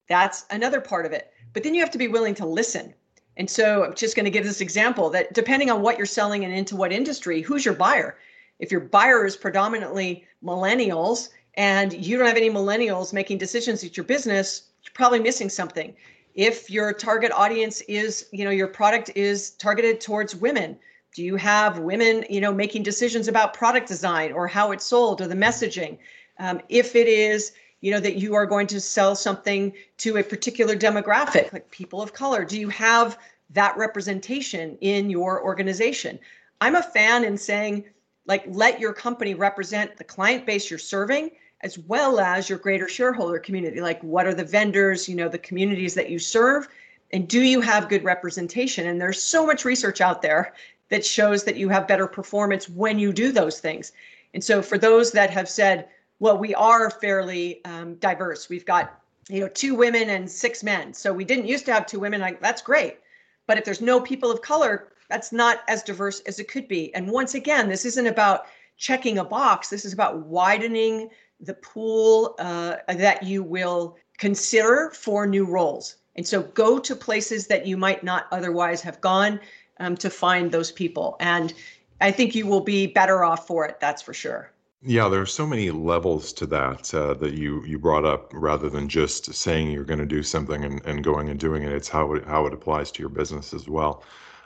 [0.09, 1.33] That's another part of it.
[1.52, 2.94] But then you have to be willing to listen.
[3.38, 6.44] And so i'm just going to give this example that depending on what you're selling
[6.44, 8.18] and into what industry who's your buyer
[8.59, 13.97] if your buyer is predominantly millennials and you don't have any millennials making decisions at
[13.97, 15.95] your business, you're probably missing something.
[16.35, 20.79] If your target audience is, you know, your product is targeted towards women,
[21.15, 25.21] do you have women, you know, making decisions about product design or how it's sold
[25.21, 25.99] or the messaging?
[26.38, 30.23] Um, if it is, you know, that you are going to sell something to a
[30.23, 33.19] particular demographic, like people of color, do you have
[33.51, 36.19] that representation in your organization?
[36.62, 37.85] I'm a fan in saying,
[38.27, 41.31] like let your company represent the client base you're serving
[41.63, 43.81] as well as your greater shareholder community.
[43.81, 46.69] Like what are the vendors you know the communities that you serve
[47.13, 48.87] and do you have good representation?
[48.87, 50.55] And there's so much research out there
[50.89, 53.93] that shows that you have better performance when you do those things.
[54.35, 55.89] And so for those that have said
[56.21, 58.49] well we are fairly um, diverse.
[58.49, 60.95] We've got you know two women and six men.
[60.95, 62.99] So we didn't used to have two women like that's great.
[63.47, 66.92] But if there's no people of color that's not as diverse as it could be.
[66.94, 68.46] And once again, this isn't about
[68.79, 69.68] checking a box.
[69.68, 75.96] This is about widening the pool uh, that you will consider for new roles.
[76.16, 79.38] And so go to places that you might not otherwise have gone
[79.81, 81.16] um, to find those people.
[81.20, 81.53] And
[82.01, 83.81] I think you will be better off for it.
[83.81, 84.51] That's for sure.
[84.85, 88.33] Yeah, there are so many levels to that uh, that you you brought up.
[88.35, 91.72] Rather than just saying you're going to do something and, and going and doing it,
[91.72, 94.03] it's how it how it applies to your business as well.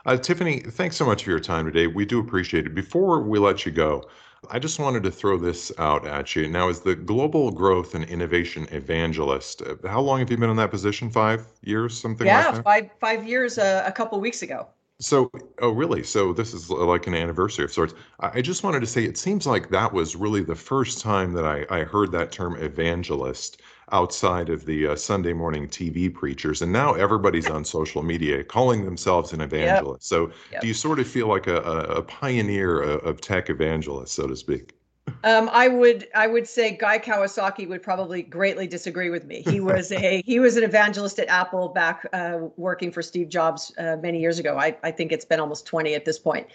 [0.06, 1.88] Uh, Tiffani, thanks so much for your time today.
[1.88, 2.76] We do appreciate it.
[2.76, 4.08] Before we let you go,
[4.48, 6.46] I just wanted to throw this out at you.
[6.46, 10.56] Now, as the global growth and innovation evangelist, uh, how long have you been in
[10.58, 11.10] that position?
[11.10, 12.64] Five years, something yeah, like that?
[12.64, 14.68] five five years uh, a couple weeks ago.
[15.00, 15.28] So,
[15.60, 16.04] oh, really?
[16.04, 17.94] So, this is like an anniversary of sorts.
[18.20, 21.44] I just wanted to say it seems like that was really the first time that
[21.44, 23.60] I, I heard that term evangelist
[23.92, 26.62] outside of the uh, Sunday morning TV preachers.
[26.62, 30.10] And now everybody's on social media calling themselves an evangelist.
[30.10, 30.18] Yep.
[30.18, 30.60] So yep.
[30.60, 34.76] do you sort of feel like a, a pioneer of tech evangelist, so to speak?
[35.24, 39.42] Um, I would I would say Guy Kawasaki would probably greatly disagree with me.
[39.42, 43.72] He was a he was an evangelist at Apple back uh, working for Steve Jobs
[43.78, 44.58] uh, many years ago.
[44.58, 46.48] I, I think it's been almost 20 at this point.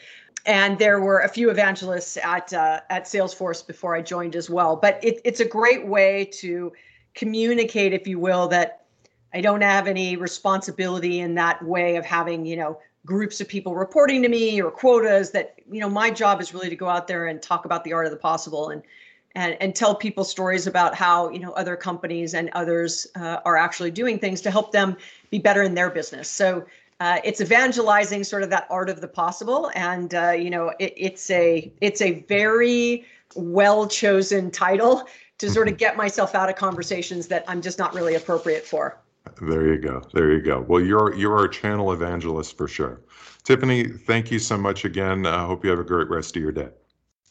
[0.46, 4.76] And there were a few evangelists at uh, at Salesforce before I joined as well.
[4.76, 6.74] But it, it's a great way to
[7.14, 8.86] communicate, if you will, that
[9.34, 13.76] I don't have any responsibility in that way of having, you know, groups of people
[13.76, 17.08] reporting to me or quotas that, you know, my job is really to go out
[17.08, 18.84] there and talk about the art of the possible and
[19.36, 23.58] and, and tell people stories about how you know other companies and others uh, are
[23.58, 24.98] actually doing things to help them
[25.30, 26.30] be better in their business.
[26.30, 26.66] So
[27.00, 30.94] uh, it's evangelizing sort of that art of the possible, and uh, you know it,
[30.98, 35.08] it's a it's a very well chosen title
[35.42, 39.00] to sort of get myself out of conversations that I'm just not really appropriate for.
[39.42, 40.04] There you go.
[40.14, 40.64] There you go.
[40.68, 43.02] Well, you're you're a channel evangelist for sure.
[43.44, 45.26] Tiffani, thank you so much again.
[45.26, 46.70] I hope you have a great rest of your day.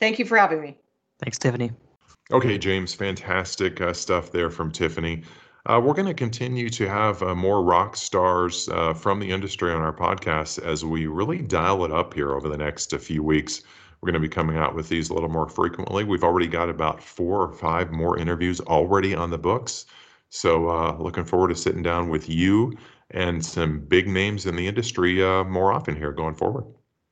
[0.00, 0.76] Thank you for having me.
[1.20, 1.72] Thanks, Tiffani.
[2.32, 5.24] Okay, James, fantastic uh, stuff there from Tiffani.
[5.66, 9.72] Uh, we're going to continue to have uh, more rock stars uh, from the industry
[9.72, 13.62] on our podcast as we really dial it up here over the next few weeks.
[14.00, 16.04] We're going to be coming out with these a little more frequently.
[16.04, 19.84] We've already got about four or five more interviews already on the books.
[20.30, 22.72] So, uh, looking forward to sitting down with you
[23.10, 26.64] and some big names in the industry uh, more often here going forward.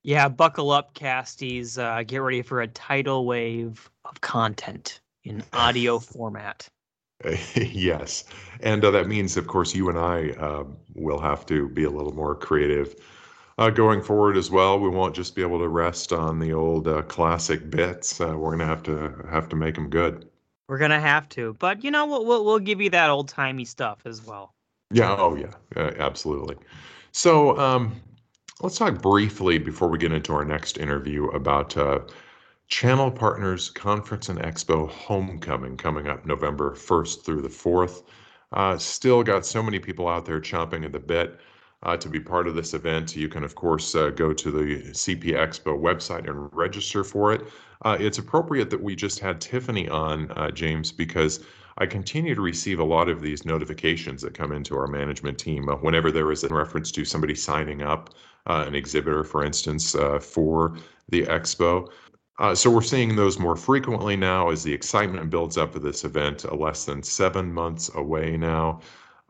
[0.04, 1.76] Yeah, buckle up, casties.
[1.76, 6.68] Uh, get ready for a tidal wave of content in audio format.
[7.54, 8.24] yes.
[8.60, 11.90] And uh, that means, of course, you and I uh, will have to be a
[11.90, 12.94] little more creative
[13.58, 14.78] uh, going forward as well.
[14.78, 18.20] We won't just be able to rest on the old uh, classic bits.
[18.20, 20.28] Uh, we're gonna have to have to make them good.
[20.68, 23.64] We're gonna have to, but you know, we'll we'll, we'll give you that old timey
[23.64, 24.54] stuff as well.
[24.90, 25.14] Yeah.
[25.18, 25.52] Oh yeah.
[25.98, 26.56] absolutely.
[27.12, 28.00] So um,
[28.62, 32.00] let's talk briefly before we get into our next interview about uh,
[32.68, 38.02] Channel Partners Conference and Expo Homecoming coming up November 1st through the 4th.
[38.52, 41.40] Uh, still got so many people out there chomping at the bit
[41.82, 43.16] uh, to be part of this event.
[43.16, 47.42] You can, of course, uh, go to the CP Expo website and register for it.
[47.84, 51.44] Uh, it's appropriate that we just had Tiffani on, uh, James, because
[51.78, 55.68] I continue to receive a lot of these notifications that come into our management team
[55.68, 58.14] uh, whenever there is a reference to somebody signing up,
[58.46, 60.76] uh, an exhibitor, for instance, for
[61.10, 61.88] the expo.
[62.38, 66.04] Uh, so we're seeing those more frequently now as the excitement builds up for this
[66.04, 66.44] event.
[66.44, 68.80] Uh, less than seven months away now.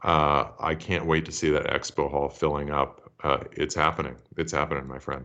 [0.02, 3.10] Uh, I can't wait to see that expo hall filling up.
[3.22, 4.16] Uh, it's happening.
[4.36, 5.24] It's happening, my friend.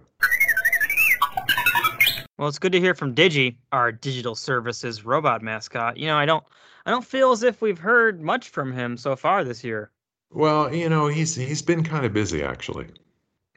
[2.38, 5.98] Well, it's good to hear from Digi, our digital services robot mascot.
[5.98, 6.44] You know, I don't,
[6.86, 9.92] I don't feel as if we've heard much from him so far this year.
[10.32, 12.88] Well, you know, he's he's been kind of busy actually.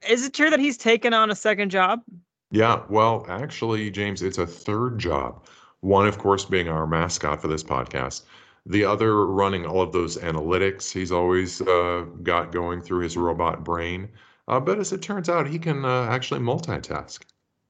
[0.07, 2.03] Is it true that he's taken on a second job?
[2.51, 5.45] Yeah, well, actually, James, it's a third job.
[5.81, 8.23] One, of course, being our mascot for this podcast.
[8.69, 13.65] The other, running all of those analytics he's always uh, got going through his robot
[13.65, 14.09] brain.
[14.49, 17.21] Uh, but as it turns out, he can uh, actually multitask.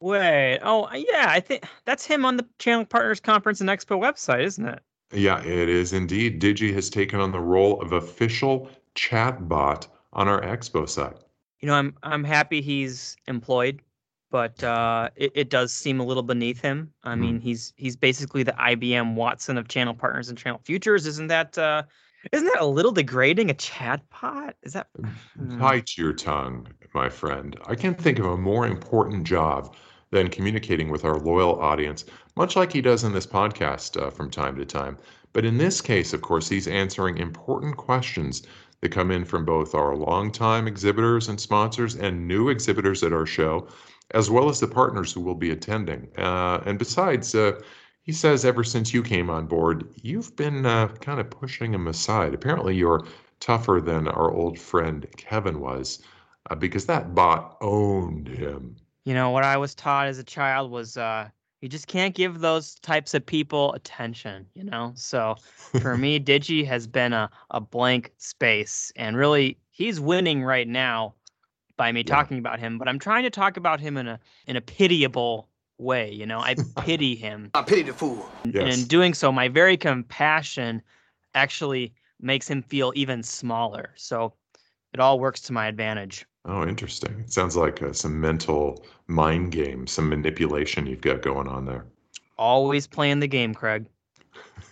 [0.00, 4.44] Wait, oh, yeah, I think that's him on the Channel Partners Conference and Expo website,
[4.44, 4.80] isn't it?
[5.12, 6.40] Yeah, it is indeed.
[6.40, 11.16] Digi has taken on the role of official chatbot on our Expo site.
[11.60, 13.80] You know, I'm I'm happy he's employed
[14.36, 16.92] but uh, it, it, does seem a little beneath him.
[17.04, 17.20] I mm.
[17.20, 21.06] mean, he's he's basically the IBM Watson of channel partners and channel futures.
[21.06, 21.84] Isn't that uh,
[22.32, 23.48] isn't that a little degrading?
[23.48, 24.52] A chatbot?
[24.62, 24.88] Is that?
[25.58, 26.02] Bite hmm.
[26.02, 27.58] your tongue, my friend.
[27.66, 29.74] I can't think of a more important job
[30.10, 32.04] than communicating with our loyal audience,
[32.36, 34.98] much like he does in this podcast uh, from time to time.
[35.32, 38.42] But in this case, of course, he's answering important questions
[38.82, 43.24] that come in from both our longtime exhibitors and sponsors and new exhibitors at our
[43.24, 43.66] show
[44.12, 46.08] as well as the partners who will be attending.
[46.16, 47.60] Uh, and besides, uh,
[48.02, 51.88] he says ever since you came on board, you've been uh, kind of pushing him
[51.88, 52.34] aside.
[52.34, 53.04] Apparently, you're
[53.40, 56.02] tougher than our old friend Kevin was,
[56.50, 58.76] uh, because that bot owned him.
[59.04, 61.28] You know, what I was taught as a child was uh,
[61.60, 64.92] you just can't give those types of people attention, you know?
[64.94, 65.36] So
[65.80, 71.14] for me, Digi has been a, a blank space, and really, he's winning right now
[71.76, 72.14] by me yeah.
[72.14, 75.48] talking about him, but I'm trying to talk about him in a in a pitiable
[75.78, 76.10] way.
[76.10, 77.50] You know, I pity him.
[77.54, 78.28] I pity the fool.
[78.44, 78.56] Yes.
[78.56, 80.82] And in doing so, my very compassion
[81.34, 83.90] actually makes him feel even smaller.
[83.96, 84.32] So
[84.92, 86.24] it all works to my advantage.
[86.46, 87.20] Oh, interesting.
[87.20, 91.84] It sounds like uh, some mental mind game, some manipulation you've got going on there.
[92.38, 93.86] Always playing the game, Craig.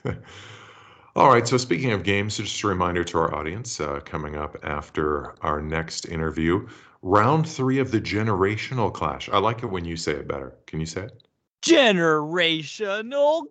[1.17, 1.47] All right.
[1.47, 5.61] So, speaking of games, just a reminder to our audience uh, coming up after our
[5.61, 6.67] next interview,
[7.05, 9.29] round three of the generational clash.
[9.29, 10.57] I like it when you say it better.
[10.67, 11.23] Can you say it?
[11.63, 13.43] Generational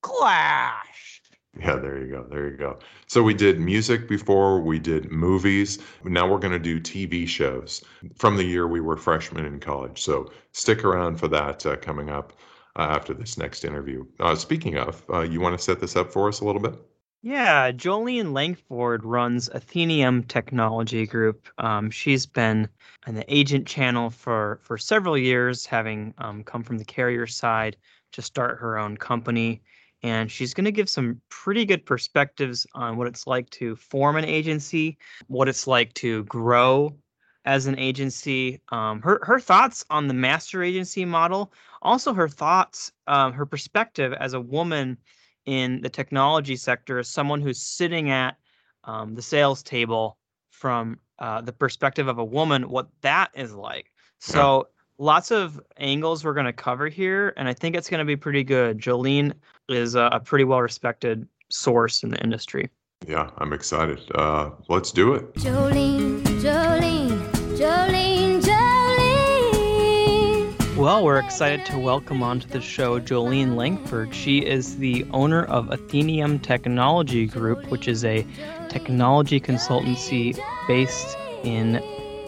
[0.00, 1.20] clash.
[1.60, 2.26] Yeah, there you go.
[2.30, 2.78] There you go.
[3.06, 5.78] So we did music before, we did movies.
[6.02, 7.84] Now we're going to do TV shows
[8.16, 10.02] from the year we were freshmen in college.
[10.02, 12.32] So stick around for that uh, coming up
[12.76, 14.06] uh, after this next interview.
[14.20, 16.76] Uh, speaking of, uh, you want to set this up for us a little bit?
[17.24, 21.48] Yeah, Jolene Langford runs Athenium Technology Group.
[21.58, 22.68] Um, she's been
[23.06, 27.76] in the agent channel for for several years, having um, come from the carrier side
[28.12, 29.62] to start her own company.
[30.02, 34.16] And she's going to give some pretty good perspectives on what it's like to form
[34.16, 36.96] an agency, what it's like to grow
[37.44, 42.90] as an agency, um, her her thoughts on the master agency model, also her thoughts,
[43.06, 44.98] um, her perspective as a woman
[45.46, 48.36] in the technology sector as someone who's sitting at
[48.84, 50.18] um, the sales table
[50.50, 53.90] from uh, the perspective of a woman, what that is like.
[54.18, 54.82] So yeah.
[55.04, 58.16] lots of angles we're going to cover here, and I think it's going to be
[58.16, 58.78] pretty good.
[58.78, 59.32] Jolene
[59.68, 62.70] is a, a pretty well respected source in the industry.
[63.06, 64.00] Yeah, I'm excited.
[64.14, 65.34] Uh, let's do it.
[65.34, 66.31] Jolene, Jolene,
[70.82, 74.12] well, we're excited to welcome onto the show Jolene Langford.
[74.12, 78.26] She is the owner of Athenium Technology Group, which is a
[78.68, 81.76] technology consultancy based in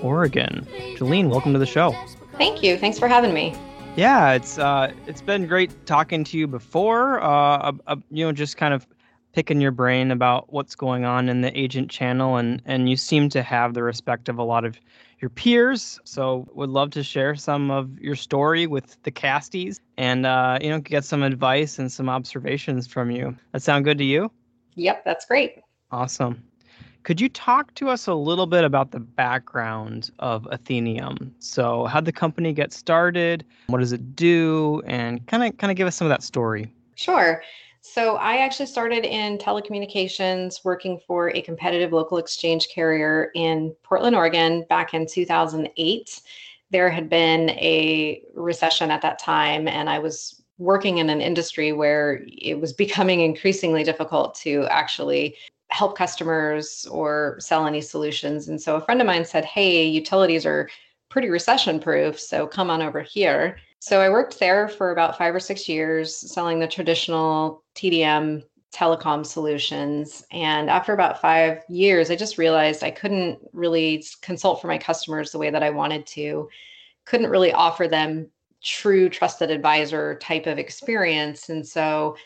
[0.03, 0.64] Oregon.
[0.97, 1.97] Jolene, welcome to the show.
[2.38, 2.79] Thank you.
[2.79, 3.57] Thanks for having me.
[3.96, 7.21] Yeah, it's uh, it's been great talking to you before.
[7.25, 8.87] Uh, uh, you know, just kind of
[9.33, 13.29] picking your brain about what's going on in the agent channel, and and you seem
[13.31, 14.79] to have the respect of a lot of
[15.25, 15.98] your peers.
[16.04, 20.68] So would love to share some of your story with the casties and uh, you
[20.68, 23.35] know get some advice and some observations from you.
[23.52, 24.31] That sound good to you?
[24.75, 25.62] Yep, that's great.
[25.90, 26.44] Awesome.
[27.04, 31.35] Could you talk to us a little bit about the background of Athenium?
[31.38, 33.46] So, how did the company get started?
[33.68, 34.83] What does it do?
[34.85, 36.70] And kind of kind of give us some of that story.
[36.96, 37.42] Sure.
[37.87, 44.16] So, I actually started in telecommunications working for a competitive local exchange carrier in Portland,
[44.16, 46.22] Oregon back in 2008.
[46.70, 51.72] There had been a recession at that time, and I was working in an industry
[51.72, 55.37] where it was becoming increasingly difficult to actually
[55.68, 58.48] help customers or sell any solutions.
[58.48, 60.70] And so a friend of mine said, Hey, utilities are
[61.10, 62.18] pretty recession proof.
[62.18, 63.58] So come on over here.
[63.85, 69.26] So I worked there for about five or six years selling the traditional TDM telecom
[69.26, 70.24] solutions.
[70.32, 75.32] And after about five years, I just realized I couldn't really consult for my customers
[75.32, 76.48] the way that I wanted to,
[77.04, 78.30] couldn't really offer them
[78.62, 81.50] true trusted advisor type of experience.
[81.50, 82.16] And so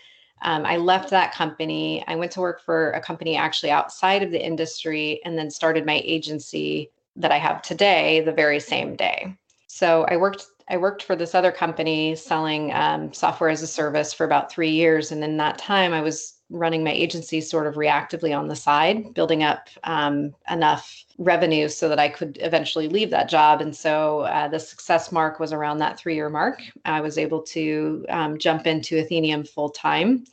[0.43, 2.05] um, I left that company.
[2.07, 5.85] I went to work for a company actually outside of the industry and then started
[5.85, 9.37] my agency that I have today the very same day.
[9.67, 14.13] So I worked I worked for this other company selling um, software as a service
[14.13, 17.75] for about three years, and in that time, I was running my agency sort of
[17.75, 23.11] reactively on the side, building up um, enough revenue so that I could eventually leave
[23.11, 23.61] that job.
[23.61, 26.63] And so uh, the success mark was around that three year mark.
[26.85, 30.25] I was able to um, jump into Athenium full time.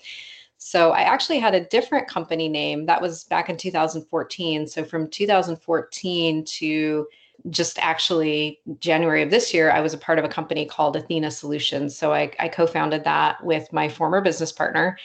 [0.57, 4.67] So I actually had a different company name that was back in 2014.
[4.67, 7.07] So from 2014 to
[7.49, 11.31] just actually January of this year, I was a part of a company called Athena
[11.31, 11.97] Solutions.
[11.97, 14.97] So I, I co founded that with my former business partner.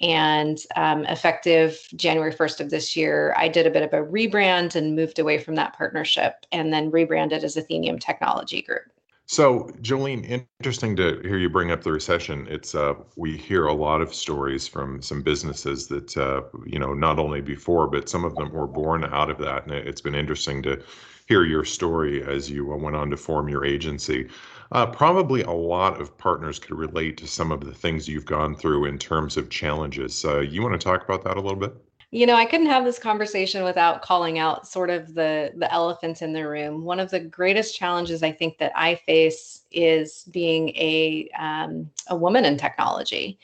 [0.00, 4.76] And um, effective January 1st of this year, I did a bit of a rebrand
[4.76, 8.92] and moved away from that partnership and then rebranded as Athenium Technology Group.
[9.30, 12.46] So, Jolene, interesting to hear you bring up the recession.
[12.48, 16.94] It's uh, we hear a lot of stories from some businesses that uh, you know
[16.94, 20.14] not only before, but some of them were born out of that, and it's been
[20.14, 20.82] interesting to
[21.28, 24.28] hear your story as you uh, went on to form your agency.
[24.72, 28.56] Uh, probably a lot of partners could relate to some of the things you've gone
[28.56, 30.24] through in terms of challenges.
[30.24, 31.74] Uh, you want to talk about that a little bit?
[32.10, 36.22] You know, I couldn't have this conversation without calling out sort of the the elephant
[36.22, 36.82] in the room.
[36.82, 42.16] One of the greatest challenges I think that I face is being a um, a
[42.16, 43.38] woman in technology.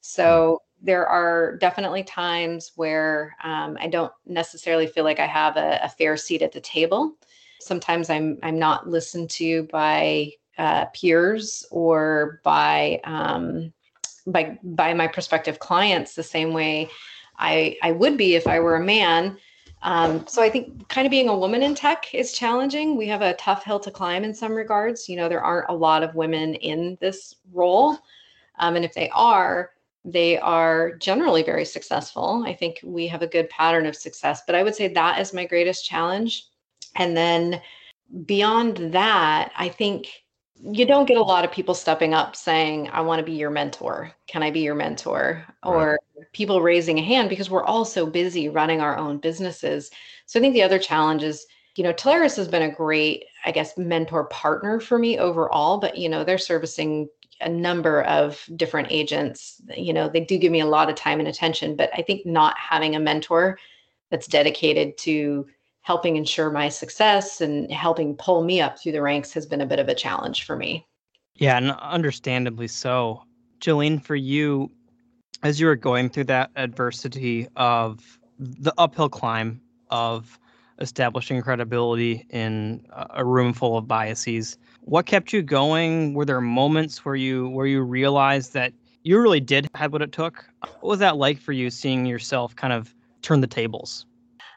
[0.00, 5.80] So there are definitely times where um, I don't necessarily feel like I have a,
[5.82, 7.14] a, fair seat at the table.
[7.60, 13.72] Sometimes I'm I'm not listened to by uh, peers or by um,
[14.26, 16.88] by by my prospective clients the same way
[17.38, 19.36] I I would be if I were a man.
[19.82, 22.96] Um, so I think kind of being a woman in tech is challenging.
[22.96, 25.08] We have a tough hill to climb in some regards.
[25.08, 27.96] You know, there aren't a lot of women in this role,
[28.58, 29.70] um, and if they are,
[30.04, 32.44] they are generally very successful.
[32.46, 35.34] I think we have a good pattern of success, but I would say that is
[35.34, 36.46] my greatest challenge.
[36.96, 37.60] And then
[38.24, 40.08] beyond that, I think
[40.60, 43.50] you don't get a lot of people stepping up saying, I want to be your
[43.50, 44.12] mentor.
[44.26, 45.44] Can I be your mentor?
[45.64, 45.72] Right.
[45.72, 46.00] Or
[46.32, 49.90] people raising a hand because we're all so busy running our own businesses.
[50.26, 51.46] So I think the other challenge is,
[51.76, 55.96] you know, Telarus has been a great, I guess, mentor partner for me overall, but,
[55.96, 57.08] you know, they're servicing
[57.40, 59.60] a number of different agents.
[59.76, 62.26] You know, they do give me a lot of time and attention, but I think
[62.26, 63.58] not having a mentor
[64.10, 65.46] that's dedicated to
[65.82, 69.66] helping ensure my success and helping pull me up through the ranks has been a
[69.66, 70.86] bit of a challenge for me.
[71.36, 73.22] Yeah, and understandably so.
[73.60, 74.70] Jolene, for you,
[75.42, 79.60] as you were going through that adversity of the uphill climb
[79.90, 80.38] of
[80.80, 84.58] establishing credibility in a room full of biases,
[84.88, 86.14] what kept you going?
[86.14, 88.72] Were there moments where you where you realized that
[89.02, 90.48] you really did have what it took?
[90.80, 94.06] What was that like for you seeing yourself kind of turn the tables?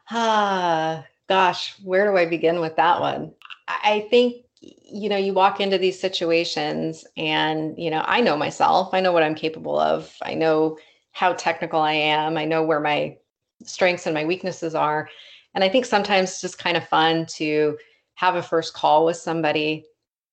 [0.10, 3.34] Ah, gosh, where do I begin with that one?
[3.68, 8.94] I think you know, you walk into these situations and, you know, I know myself,
[8.94, 10.16] I know what I'm capable of.
[10.22, 10.78] I know
[11.14, 12.38] how technical I am.
[12.38, 13.18] I know where my
[13.64, 15.10] strengths and my weaknesses are.
[15.56, 17.76] And I think sometimes it's just kind of fun to
[18.16, 19.84] have a first call with somebody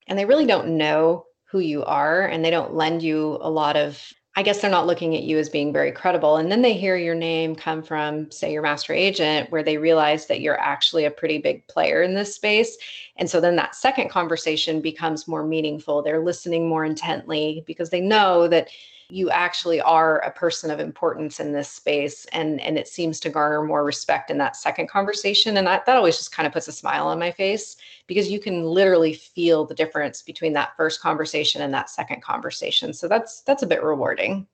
[0.08, 3.76] and they really don't know who you are and they don't lend you a lot
[3.76, 4.02] of
[4.38, 6.36] I guess they're not looking at you as being very credible.
[6.36, 10.26] And then they hear your name come from, say, your master agent, where they realize
[10.26, 12.78] that you're actually a pretty big player in this space.
[13.16, 16.02] And so then that second conversation becomes more meaningful.
[16.02, 18.68] They're listening more intently because they know that
[19.10, 23.30] you actually are a person of importance in this space and and it seems to
[23.30, 26.68] garner more respect in that second conversation and I, that always just kind of puts
[26.68, 31.00] a smile on my face because you can literally feel the difference between that first
[31.00, 34.46] conversation and that second conversation so that's that's a bit rewarding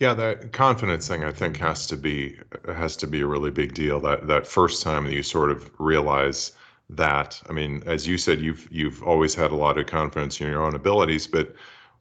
[0.00, 2.36] Yeah, that confidence thing I think has to be
[2.66, 4.00] has to be a really big deal.
[4.00, 6.52] That that first time that you sort of realize
[6.90, 7.40] that.
[7.48, 10.62] I mean, as you said, you've you've always had a lot of confidence in your
[10.64, 11.54] own abilities, but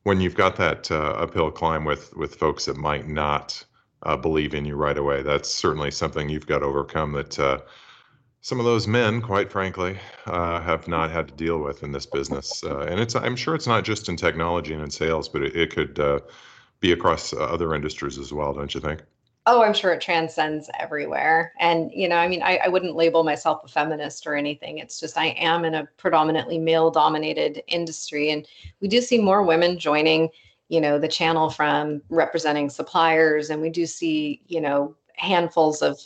[0.04, 3.64] when you've got that uh, uphill climb with with folks that might not
[4.04, 7.12] uh, believe in you right away, that's certainly something you've got to overcome.
[7.14, 7.60] That uh,
[8.42, 12.08] some of those men, quite frankly, uh, have not had to deal with in this
[12.08, 12.64] business.
[12.64, 15.56] Uh, and it's I'm sure it's not just in technology and in sales, but it,
[15.56, 16.20] it could uh,
[16.80, 19.04] be across other industries as well, don't you think?
[19.48, 21.54] Oh, I'm sure it transcends everywhere.
[21.60, 24.78] And, you know, I mean, I, I wouldn't label myself a feminist or anything.
[24.78, 28.30] It's just I am in a predominantly male dominated industry.
[28.30, 28.48] And
[28.82, 30.30] we do see more women joining,
[30.70, 33.50] you know, the channel from representing suppliers.
[33.50, 36.00] And we do see, you know, handfuls of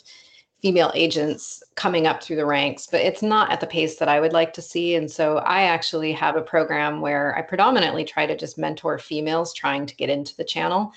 [0.62, 4.18] female agents coming up through the ranks, but it's not at the pace that I
[4.18, 4.94] would like to see.
[4.94, 9.52] And so I actually have a program where I predominantly try to just mentor females
[9.52, 10.92] trying to get into the channel.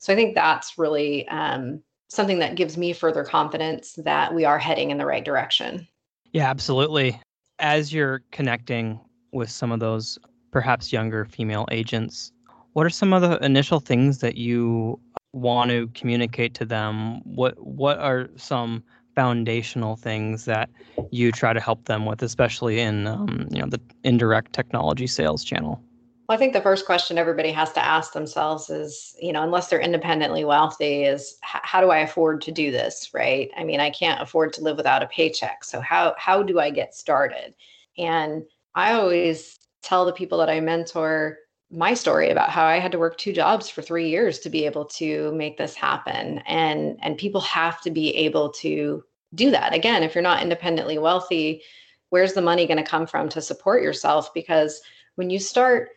[0.00, 4.58] So I think that's really um, something that gives me further confidence that we are
[4.58, 5.86] heading in the right direction.
[6.32, 7.20] Yeah, absolutely.
[7.58, 8.98] As you're connecting
[9.32, 10.18] with some of those
[10.50, 12.32] perhaps younger female agents,
[12.72, 14.98] what are some of the initial things that you
[15.32, 17.20] want to communicate to them?
[17.24, 18.82] What what are some
[19.14, 20.70] foundational things that
[21.10, 25.44] you try to help them with, especially in um, you know the indirect technology sales
[25.44, 25.82] channel?
[26.30, 29.66] Well, I think the first question everybody has to ask themselves is, you know, unless
[29.66, 33.50] they're independently wealthy, is how do I afford to do this, right?
[33.56, 35.64] I mean, I can't afford to live without a paycheck.
[35.64, 37.56] So how how do I get started?
[37.98, 38.44] And
[38.76, 42.98] I always tell the people that I mentor my story about how I had to
[43.00, 46.38] work two jobs for 3 years to be able to make this happen.
[46.46, 49.02] And and people have to be able to
[49.34, 49.74] do that.
[49.74, 51.62] Again, if you're not independently wealthy,
[52.10, 54.80] where's the money going to come from to support yourself because
[55.16, 55.88] when you start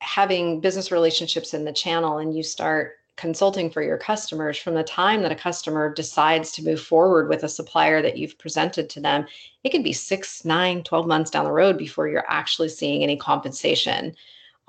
[0.00, 4.84] having business relationships in the channel and you start consulting for your customers from the
[4.84, 9.00] time that a customer decides to move forward with a supplier that you've presented to
[9.00, 9.26] them
[9.64, 13.16] it could be six nine 12 months down the road before you're actually seeing any
[13.16, 14.14] compensation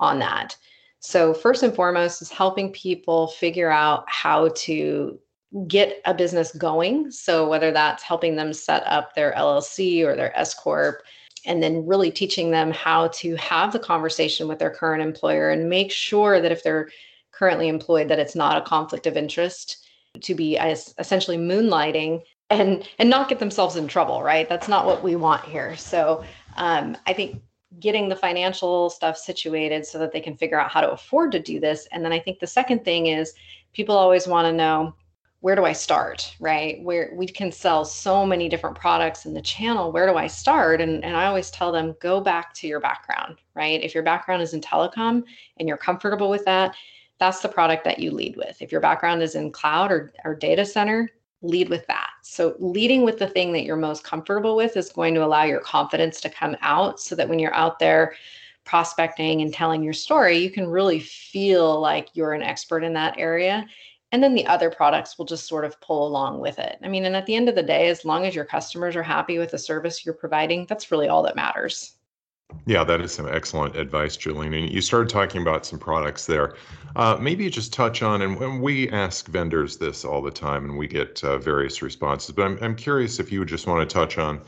[0.00, 0.56] on that.
[0.98, 5.18] So first and foremost is helping people figure out how to
[5.66, 7.10] get a business going.
[7.10, 11.02] So whether that's helping them set up their llc or their s corp
[11.44, 15.68] and then really teaching them how to have the conversation with their current employer and
[15.68, 16.90] make sure that if they're
[17.32, 19.86] currently employed that it's not a conflict of interest
[20.20, 20.56] to be
[20.98, 22.20] essentially moonlighting
[22.50, 24.48] and and not get themselves in trouble right?
[24.48, 25.76] That's not what we want here.
[25.76, 26.24] So
[26.56, 27.40] um, i think
[27.78, 31.38] getting the financial stuff situated so that they can figure out how to afford to
[31.38, 31.86] do this.
[31.92, 33.34] And then i think the second thing is
[33.72, 34.94] people always want to know
[35.40, 36.34] where do I start?
[36.38, 36.82] Right.
[36.82, 39.90] Where we can sell so many different products in the channel.
[39.90, 40.80] Where do I start?
[40.80, 43.82] And, and I always tell them go back to your background, right?
[43.82, 45.24] If your background is in telecom
[45.58, 46.74] and you're comfortable with that,
[47.18, 48.60] that's the product that you lead with.
[48.60, 51.08] If your background is in cloud or, or data center,
[51.42, 52.10] lead with that.
[52.22, 55.60] So, leading with the thing that you're most comfortable with is going to allow your
[55.60, 58.14] confidence to come out so that when you're out there
[58.64, 63.18] prospecting and telling your story, you can really feel like you're an expert in that
[63.18, 63.66] area
[64.12, 66.78] and then the other products will just sort of pull along with it.
[66.82, 69.02] I mean, and at the end of the day, as long as your customers are
[69.02, 71.94] happy with the service you're providing, that's really all that matters.
[72.66, 74.58] Yeah, that is some excellent advice, Jolene.
[74.58, 76.56] And you started talking about some products there.
[76.96, 80.76] Uh, maybe just touch on, and, and, we ask vendors this all the time, and
[80.76, 82.34] we get uh, various responses.
[82.34, 84.40] But I'm, I'm curious if you would just want to touch on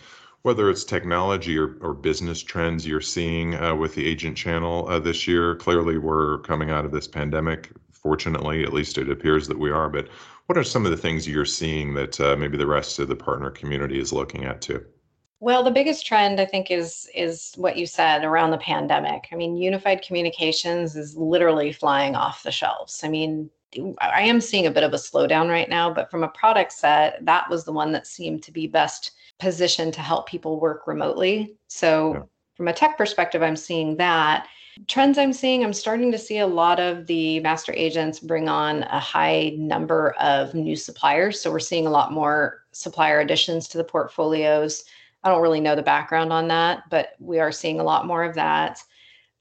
[0.42, 4.98] whether it's technology or, or business trends you're seeing uh, with the agent channel uh,
[4.98, 5.54] this year.
[5.54, 7.70] Clearly, we're coming out of this pandemic
[8.02, 9.88] fortunately, at least it appears that we are.
[9.88, 10.08] But
[10.46, 13.16] what are some of the things you're seeing that uh, maybe the rest of the
[13.16, 14.84] partner community is looking at too?
[15.40, 19.28] Well, the biggest trend I think is is what you said around the pandemic.
[19.32, 23.02] I mean, unified communications is literally flying off the shelves.
[23.02, 23.50] I mean,
[24.00, 27.24] I am seeing a bit of a slowdown right now, but from a product set,
[27.24, 31.56] that was the one that seemed to be best positioned to help people work remotely.
[31.66, 32.22] So, yeah.
[32.54, 34.46] from a tech perspective, I'm seeing that.
[34.88, 38.84] Trends I'm seeing, I'm starting to see a lot of the master agents bring on
[38.84, 41.40] a high number of new suppliers.
[41.40, 44.84] So we're seeing a lot more supplier additions to the portfolios.
[45.24, 48.24] I don't really know the background on that, but we are seeing a lot more
[48.24, 48.82] of that.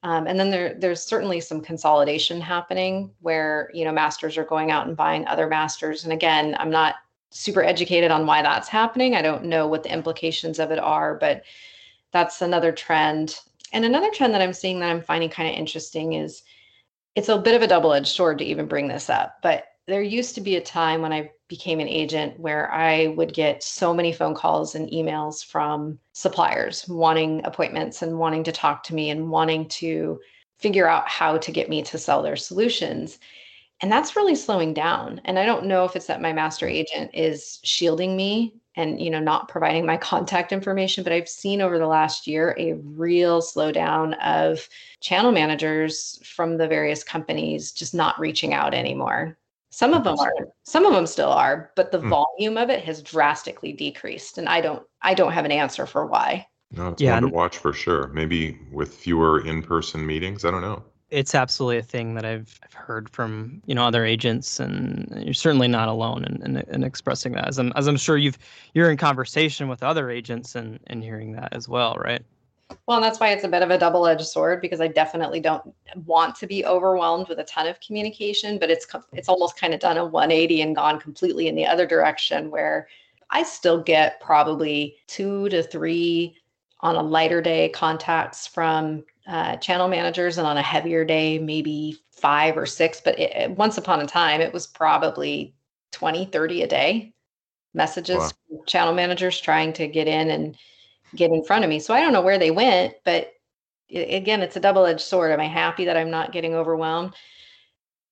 [0.04, 4.72] Um, and then there, there's certainly some consolidation happening where you know masters are going
[4.72, 6.04] out and buying other masters.
[6.04, 6.96] And again, I'm not
[7.30, 9.16] super educated on why that's happening.
[9.16, 11.44] I don't know what the implications of it are, but
[12.12, 13.40] that's another trend
[13.72, 16.44] and another trend that I'm seeing that I'm finding kind of interesting is
[17.16, 20.02] it's a bit of a double edged sword to even bring this up, but there
[20.02, 23.94] used to be a time when I became an agent where I would get so
[23.94, 29.10] many phone calls and emails from suppliers wanting appointments and wanting to talk to me
[29.10, 30.20] and wanting to
[30.60, 33.20] figure out how to get me to sell their solutions.
[33.82, 35.20] and that's really slowing down.
[35.26, 39.10] And I don't know if it's that my master agent is shielding me and you
[39.10, 43.42] know not providing my contact information but i've seen over the last year a real
[43.42, 44.68] slowdown of
[45.00, 49.38] channel managers from the various companies just not reaching out anymore.
[49.74, 52.10] Some of them are some of them still are but the mm.
[52.10, 56.06] volume of it has drastically decreased and i don't i don't have an answer for
[56.06, 56.46] why.
[56.72, 58.08] No it's yeah, one to watch for sure.
[58.08, 60.46] Maybe with fewer in-person meetings?
[60.46, 64.06] I don't know it's absolutely a thing that I've, I've heard from you know other
[64.06, 67.48] agents, and you're certainly not alone in, in, in, expressing that.
[67.48, 68.40] As I'm as I'm sure you've
[68.74, 72.24] you're in conversation with other agents and and hearing that as well, right?
[72.88, 75.74] Well, and that's why it's a bit of a double-edged sword because I definitely don't
[76.06, 79.82] want to be overwhelmed with a ton of communication, but it's it's almost kind of
[79.82, 82.88] done a 180 and gone completely in the other direction where
[83.30, 86.38] I still get probably two to three
[86.80, 91.98] on a lighter day contacts from uh, channel managers, and on a heavier day, maybe
[92.12, 93.02] five or six.
[93.04, 95.54] But it, once upon a time, it was probably
[95.92, 97.14] 20, 30 a day
[97.74, 98.64] messages wow.
[98.68, 100.58] channel managers trying to get in and
[101.16, 101.80] get in front of me.
[101.80, 103.34] So I don't know where they went, but
[103.94, 105.32] again, it's a double edged sword.
[105.32, 107.14] Am I happy that I'm not getting overwhelmed?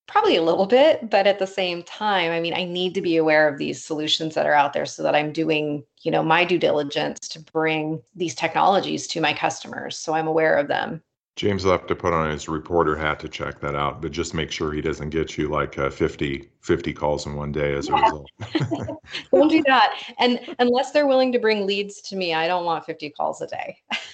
[0.10, 3.18] Probably a little bit, but at the same time, I mean, I need to be
[3.18, 6.44] aware of these solutions that are out there so that I'm doing, you know, my
[6.44, 11.04] due diligence to bring these technologies to my customers so I'm aware of them.
[11.36, 14.34] James will have to put on his reporter hat to check that out, but just
[14.34, 17.88] make sure he doesn't get you like uh, 50, 50 calls in one day as
[17.88, 18.30] a result.
[19.32, 20.02] don't do that.
[20.18, 23.48] And unless they're willing to bring leads to me, I don't want 50 calls a
[23.48, 23.78] day.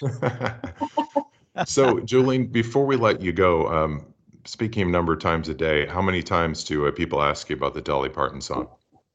[1.66, 4.12] so, Jolene, before we let you go, um,
[4.46, 7.56] speaking of number of times a day, how many times do uh, people ask you
[7.56, 8.68] about the Dolly Parton song?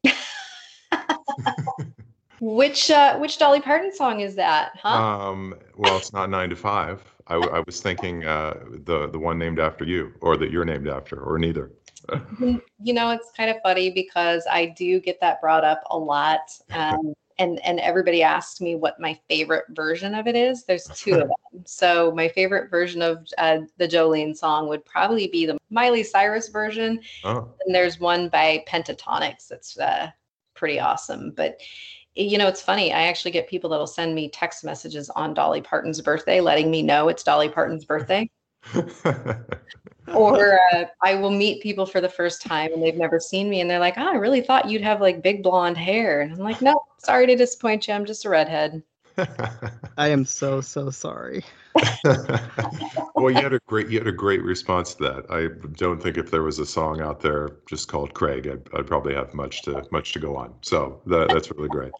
[2.40, 4.72] which uh, which Dolly Parton song is that?
[4.76, 4.90] Huh?
[4.90, 7.04] Um, well, it's not nine to five.
[7.28, 8.56] I, I was thinking uh,
[8.86, 11.72] the the one named after you, or that you're named after, or neither.
[12.40, 16.52] you know, it's kind of funny because I do get that brought up a lot,
[16.72, 20.64] um, and and everybody asks me what my favorite version of it is.
[20.64, 21.20] There's two of
[21.52, 21.64] them.
[21.66, 26.50] So my favorite version of uh, the Jolene song would probably be the Miley Cyrus
[26.50, 27.54] version, oh.
[27.66, 30.10] and there's one by Pentatonix that's uh,
[30.54, 31.60] pretty awesome, but
[32.16, 32.92] you know, it's funny.
[32.92, 36.82] I actually get people that'll send me text messages on Dolly Parton's birthday, letting me
[36.82, 38.30] know it's Dolly Parton's birthday.
[40.14, 43.62] or uh, I will meet people for the first time and they've never seen me,
[43.62, 46.40] and they're like, "Oh, I really thought you'd have like big blonde hair." And I'm
[46.40, 47.94] like, "No, sorry to disappoint you.
[47.94, 48.84] I'm just a redhead."
[49.98, 51.44] I am so so sorry.
[53.16, 55.26] well, you had a great you had a great response to that.
[55.30, 55.48] I
[55.78, 59.14] don't think if there was a song out there just called Craig, I'd, I'd probably
[59.14, 60.54] have much to much to go on.
[60.62, 61.92] So that, that's really great.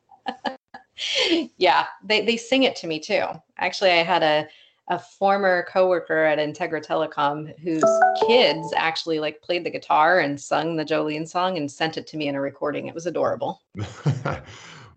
[1.58, 3.26] yeah, they they sing it to me too.
[3.58, 4.48] Actually, I had a
[4.92, 7.84] a former coworker at Integra Telecom whose
[8.28, 12.18] kids actually like played the guitar and sung the Jolene song and sent it to
[12.18, 12.88] me in a recording.
[12.88, 13.62] It was adorable.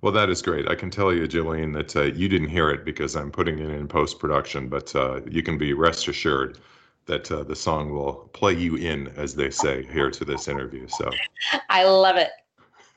[0.04, 0.68] Well, that is great.
[0.68, 3.70] I can tell you, Jolene, that uh, you didn't hear it because I'm putting it
[3.70, 6.58] in post production, but uh, you can be rest assured
[7.06, 10.86] that uh, the song will play you in, as they say, here to this interview.
[10.88, 11.10] So
[11.70, 12.32] I love it.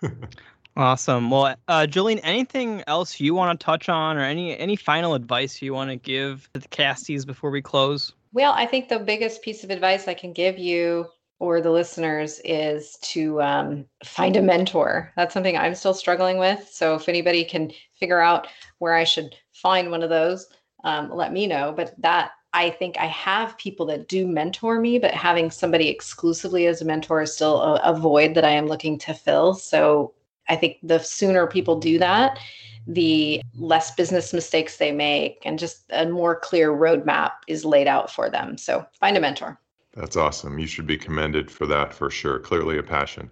[0.78, 1.30] awesome.
[1.30, 5.61] Well, uh, Jolene, anything else you want to touch on, or any any final advice
[5.61, 8.13] you want to give to the casties before we close?
[8.34, 11.07] Well, I think the biggest piece of advice I can give you
[11.39, 15.11] or the listeners is to um, find a mentor.
[15.15, 16.67] That's something I'm still struggling with.
[16.71, 18.47] So if anybody can figure out
[18.80, 20.47] where I should find one of those,
[20.84, 21.73] um, let me know.
[21.75, 26.65] But that I think I have people that do mentor me, but having somebody exclusively
[26.65, 29.53] as a mentor is still a, a void that I am looking to fill.
[29.53, 30.13] So
[30.49, 32.39] I think the sooner people do that,
[32.87, 38.09] the less business mistakes they make and just a more clear roadmap is laid out
[38.11, 38.57] for them.
[38.57, 39.59] So find a mentor.
[39.93, 40.59] That's awesome.
[40.59, 42.39] You should be commended for that for sure.
[42.39, 43.31] Clearly a passion.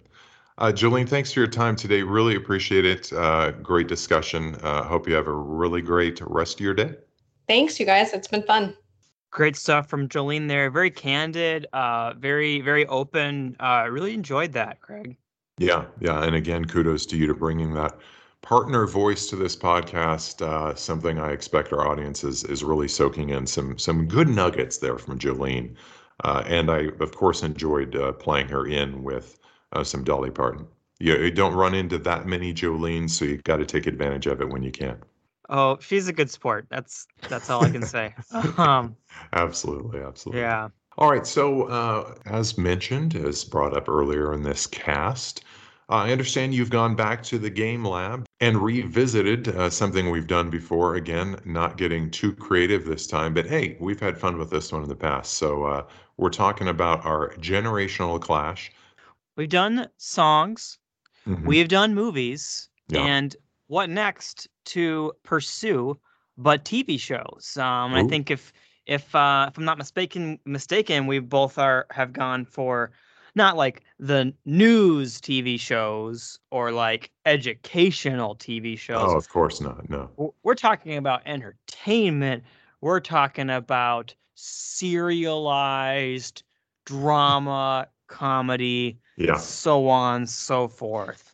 [0.58, 2.02] Uh, Jolene, thanks for your time today.
[2.02, 3.12] Really appreciate it.
[3.12, 4.56] Uh, great discussion.
[4.62, 6.94] Uh, hope you have a really great rest of your day.
[7.46, 8.12] Thanks, you guys.
[8.12, 8.74] It's been fun.
[9.30, 10.70] Great stuff from Jolene there.
[10.70, 13.54] Very candid, uh, very, very open.
[13.60, 15.16] I uh, really enjoyed that, Craig.
[15.58, 16.22] Yeah, yeah.
[16.22, 17.98] And again, kudos to you to bringing that
[18.42, 20.42] partner voice to this podcast.
[20.42, 24.78] Uh, something I expect our audience is, is really soaking in some some good nuggets
[24.78, 25.74] there from Jolene.
[26.24, 29.38] Uh, and I, of course, enjoyed uh, playing her in with
[29.72, 30.66] uh, some Dolly Parton.
[30.98, 34.40] You, you, don't run into that many Jolene's, so you got to take advantage of
[34.40, 34.96] it when you can.
[35.50, 36.66] Oh, she's a good sport.
[36.70, 38.14] That's that's all I can say.
[38.58, 38.96] um,
[39.32, 40.40] absolutely, absolutely.
[40.40, 40.68] Yeah.
[40.98, 41.26] All right.
[41.26, 45.44] So, uh, as mentioned, as brought up earlier in this cast,
[45.88, 50.50] I understand you've gone back to the game lab and revisited uh, something we've done
[50.50, 50.96] before.
[50.96, 54.82] Again, not getting too creative this time, but hey, we've had fun with this one
[54.82, 55.34] in the past.
[55.34, 55.86] So uh,
[56.16, 58.72] we're talking about our generational clash.
[59.36, 60.78] we've done songs,
[61.26, 61.44] Mhm.
[61.46, 63.06] we've done movies, Yeah.
[63.06, 63.36] and
[63.68, 65.98] what next to pursue
[66.38, 67.56] but TV shows?
[67.56, 68.52] Um, I think if
[68.86, 72.92] if uh, if I'm not mistaken, mistaken, we both are have gone for
[73.34, 79.10] not like the news TV shows or like educational TV shows.
[79.10, 79.88] Oh, of course not.
[79.90, 80.10] No.
[80.42, 82.44] We're talking about entertainment.
[82.80, 86.42] We're talking about serialized
[86.86, 89.36] drama, comedy, Yeah.
[89.36, 91.25] so on, so forth.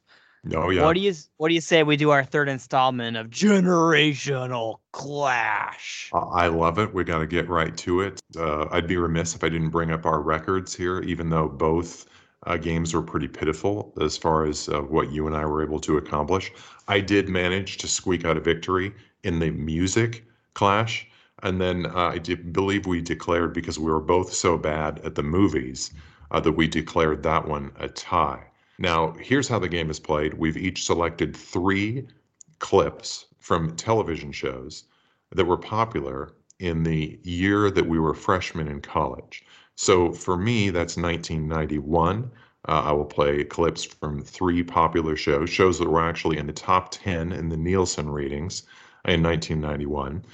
[0.53, 0.85] Oh, yeah.
[0.85, 6.11] What do you What do you say we do our third installment of generational clash?
[6.13, 6.93] I love it.
[6.93, 8.21] We got to get right to it.
[8.37, 12.07] Uh, I'd be remiss if I didn't bring up our records here, even though both
[12.47, 15.79] uh, games were pretty pitiful as far as uh, what you and I were able
[15.81, 16.51] to accomplish.
[16.89, 20.25] I did manage to squeak out a victory in the music
[20.55, 21.07] clash.
[21.45, 25.15] And then uh, I did believe we declared, because we were both so bad at
[25.15, 25.93] the movies,
[26.33, 28.43] uh, that we declared that one a tie.
[28.79, 32.07] Now, here's how the game is played we've each selected three
[32.59, 34.85] clips from television shows
[35.31, 39.45] that were popular in the year that we were freshmen in college.
[39.75, 42.31] So for me, that's 1991.
[42.69, 46.53] Uh, I will play clips from three popular shows, shows that were actually in the
[46.53, 48.63] top 10 in the Nielsen ratings
[49.05, 50.25] in 1991.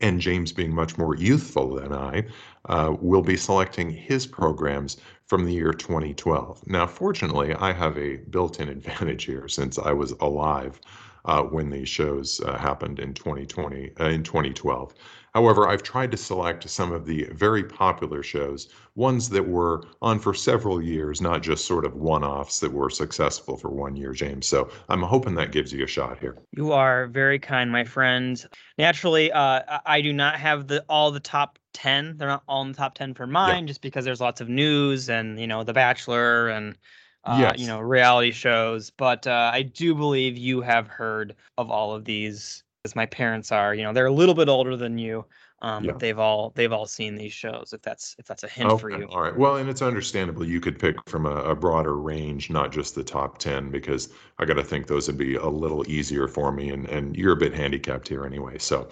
[0.00, 2.24] And James, being much more youthful than I,
[2.66, 4.96] uh, will be selecting his programs
[5.26, 6.66] from the year 2012.
[6.66, 10.80] Now, fortunately, I have a built in advantage here since I was alive
[11.24, 14.94] uh, when these shows uh, happened in 2020 uh, in 2012.
[15.34, 20.20] However, I've tried to select some of the very popular shows, ones that were on
[20.20, 24.46] for several years, not just sort of one-offs that were successful for one year, James.
[24.46, 26.38] So I'm hoping that gives you a shot here.
[26.56, 28.44] You are very kind, my friend.
[28.78, 32.16] Naturally, uh, I- do not have the all the top ten.
[32.16, 35.10] They're not all in the top ten for mine, just because there's lots of news
[35.10, 36.76] and you know The Bachelor and
[37.24, 37.60] uh, Yes.
[37.60, 38.90] you know reality shows.
[38.90, 43.50] But uh, I do believe you have heard of all of these, as my parents
[43.50, 43.74] are.
[43.74, 45.24] You know, they're a little bit older than you,
[45.62, 45.92] um, Yeah.
[45.92, 47.72] but they've all they've all seen these shows.
[47.72, 49.08] If that's if that's a hint for Okay, you.
[49.08, 49.36] All right.
[49.36, 53.04] Well, and it's understandable you could pick from a, a broader range, not just the
[53.04, 56.70] top 10, because I got to think those would be a little easier for me.
[56.70, 58.58] And, and you're a bit handicapped here anyway.
[58.58, 58.88] So,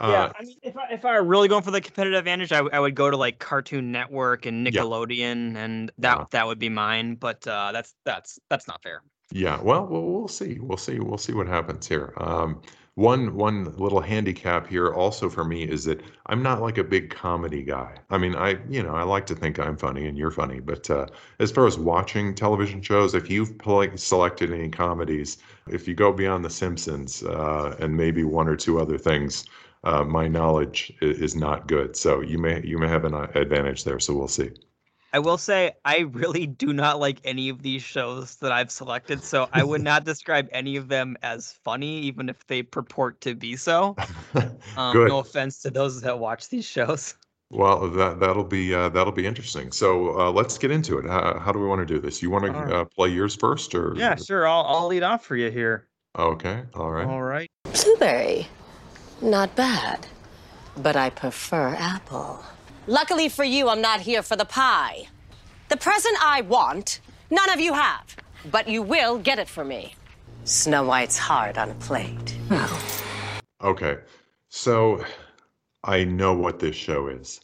[0.00, 2.50] uh, yeah, I mean, if I if I were really going for the competitive advantage,
[2.52, 4.82] I, w- I would go to like Cartoon Network and Yeah.
[4.82, 6.24] Nickelodeon, and that Yeah.
[6.32, 7.14] that would be mine.
[7.14, 9.02] But uh, that's that's that's not fair.
[9.32, 10.58] Yeah, well, we'll we'll see.
[10.60, 10.98] We'll see.
[10.98, 12.12] We'll see what happens here.
[12.16, 12.60] Um,
[12.94, 17.10] one one little handicap here also for me is that I'm not like a big
[17.10, 17.96] comedy guy.
[18.10, 20.88] I mean, I you know I like to think I'm funny and you're funny, but
[20.90, 21.06] uh,
[21.40, 23.54] as far as watching television shows, if you've
[23.96, 25.38] selected any comedies,
[25.68, 29.44] if you go beyond The Simpsons uh, and maybe one or two other things,
[29.84, 31.96] uh, my knowledge i- is not good.
[31.96, 33.98] So you may you may have an uh, advantage there.
[34.00, 34.50] So we'll see.
[35.12, 39.24] I will say I really do not like any of these shows that I've selected,
[39.24, 43.34] so I would not describe any of them as funny, even if they purport to
[43.34, 43.96] be so.
[44.76, 45.08] Um, Good.
[45.08, 47.16] no offense to those that watch these shows.
[47.50, 49.72] Well, that that'll be uh, that'll be interesting.
[49.72, 51.06] So uh, let's get into it.
[51.06, 52.22] How, how do we want to do this?
[52.22, 52.72] You want to All right.
[52.72, 54.46] uh, play yours first, or Yeah, sure.
[54.46, 55.88] I'll I'll lead off for you here.
[56.16, 57.06] Okay, all right.
[57.06, 57.50] All right.
[57.64, 58.46] Blueberry.
[59.20, 60.06] Not bad.
[60.76, 62.44] But I prefer apple.
[62.90, 65.06] Luckily for you, I'm not here for the pie.
[65.68, 66.98] The present I want,
[67.30, 68.16] none of you have.
[68.50, 69.94] But you will get it for me.
[70.42, 72.36] Snow White's heart on a plate.
[73.62, 73.98] Okay,
[74.48, 75.04] so
[75.84, 77.42] I know what this show is,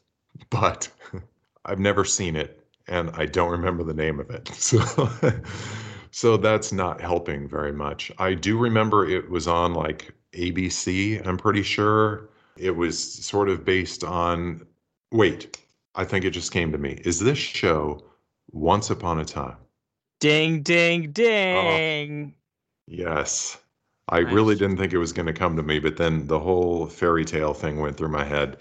[0.49, 0.89] but
[1.67, 4.49] I've never seen it, and I don't remember the name of it.
[4.55, 4.83] So,
[6.11, 8.11] so that's not helping very much.
[8.19, 11.25] I do remember it was on like ABC.
[11.27, 14.67] I'm pretty sure it was sort of based on.
[15.13, 15.59] Wait,
[15.95, 17.01] I think it just came to me.
[17.05, 18.05] Is this show
[18.51, 19.57] Once Upon a Time?
[20.21, 22.35] Ding ding ding.
[22.87, 23.59] Yes.
[24.09, 26.87] I really didn't think it was going to come to me, but then the whole
[26.87, 28.59] fairy tale thing went through my head.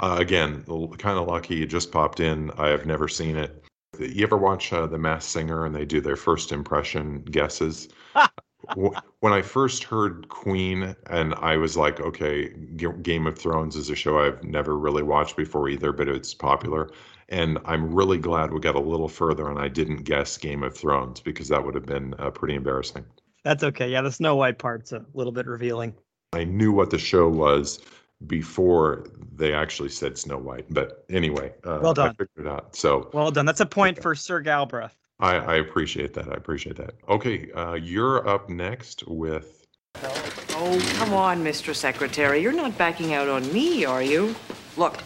[0.00, 0.64] Uh, again,
[0.98, 2.50] kind of lucky it just popped in.
[2.52, 3.64] I have never seen it.
[3.98, 7.88] You ever watch uh, The Masked Singer and they do their first impression guesses?
[8.76, 13.76] Wh- when I first heard Queen, and I was like, okay, G- Game of Thrones
[13.76, 16.90] is a show I've never really watched before either, but it's popular.
[17.30, 20.74] And I'm really glad we got a little further and I didn't guess Game of
[20.76, 23.04] Thrones because that would have been uh, pretty embarrassing.
[23.44, 23.88] That's okay.
[23.90, 25.94] Yeah, the Snow White part's a little bit revealing.
[26.32, 27.80] I knew what the show was
[28.26, 29.06] before
[29.36, 30.66] they actually said Snow White.
[30.70, 32.10] But anyway, uh, Well I done.
[32.14, 32.74] figured it out.
[32.74, 33.46] So Well done.
[33.46, 34.02] That's a point Okay.
[34.02, 34.96] for Sir Galbraith.
[35.20, 36.28] I, I appreciate that.
[36.28, 36.94] I appreciate that.
[37.08, 39.66] Okay, uh, you're up next with.
[40.00, 41.74] Oh, come on, Mr.
[41.74, 42.40] Secretary.
[42.40, 44.36] You're not backing out on me, are you?
[44.76, 45.02] Look,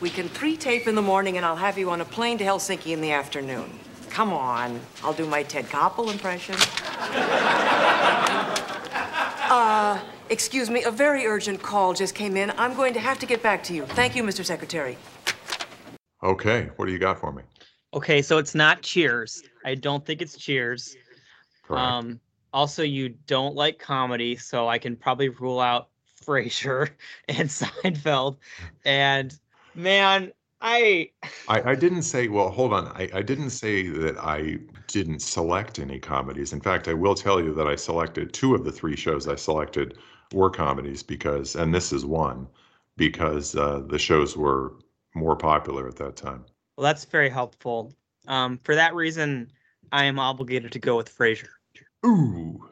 [0.00, 2.44] we can pre tape in the morning and I'll have you on a plane to
[2.44, 3.78] Helsinki in the afternoon.
[4.08, 4.80] come on.
[5.04, 6.54] I'll do my Ted Koppel impression.
[9.50, 12.50] uh, excuse me, a very urgent call just came in.
[12.56, 13.84] I'm going to have to get back to you.
[13.84, 14.42] Thank you, Mr.
[14.42, 14.96] Secretary.
[16.22, 17.42] Okay, what do you got for me?
[17.96, 19.42] Okay, so it's not Cheers.
[19.64, 20.98] I don't think it's Cheers.
[21.62, 21.82] Correct.
[21.82, 22.20] Um,
[22.52, 25.88] also, you don't like comedy, so I can probably rule out
[26.22, 26.90] Frasier
[27.28, 28.36] and Seinfeld.
[28.84, 29.34] And
[29.74, 30.30] man,
[30.60, 31.08] I
[31.48, 32.88] I, I didn't say, well, hold on.
[32.88, 36.52] I, I didn't say that I didn't select any comedies.
[36.52, 39.36] In fact, I will tell you that I selected two of the three shows I
[39.36, 39.96] selected
[40.34, 42.46] were comedies because, and this is one,
[42.98, 44.74] because uh, the shows were
[45.14, 46.44] more popular at that time.
[46.76, 47.92] Well, that's very helpful.
[48.28, 49.50] Um, for that reason,
[49.92, 51.48] I am obligated to go with Frasier.
[52.04, 52.68] Ooh.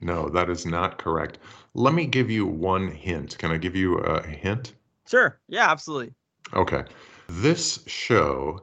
[0.00, 1.38] No, that is not correct.
[1.74, 3.38] Let me give you one hint.
[3.38, 4.74] Can I give you a hint?
[5.06, 5.38] Sure.
[5.48, 6.14] Yeah, absolutely.
[6.52, 6.84] Okay.
[7.28, 8.62] This show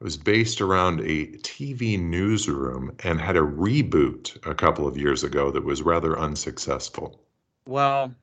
[0.00, 5.50] was based around a TV newsroom and had a reboot a couple of years ago
[5.50, 7.20] that was rather unsuccessful.
[7.66, 8.14] Well,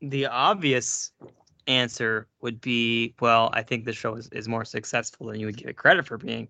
[0.00, 1.12] the obvious
[1.66, 5.56] answer would be well, I think the show is, is more successful than you would
[5.56, 6.48] give it credit for being.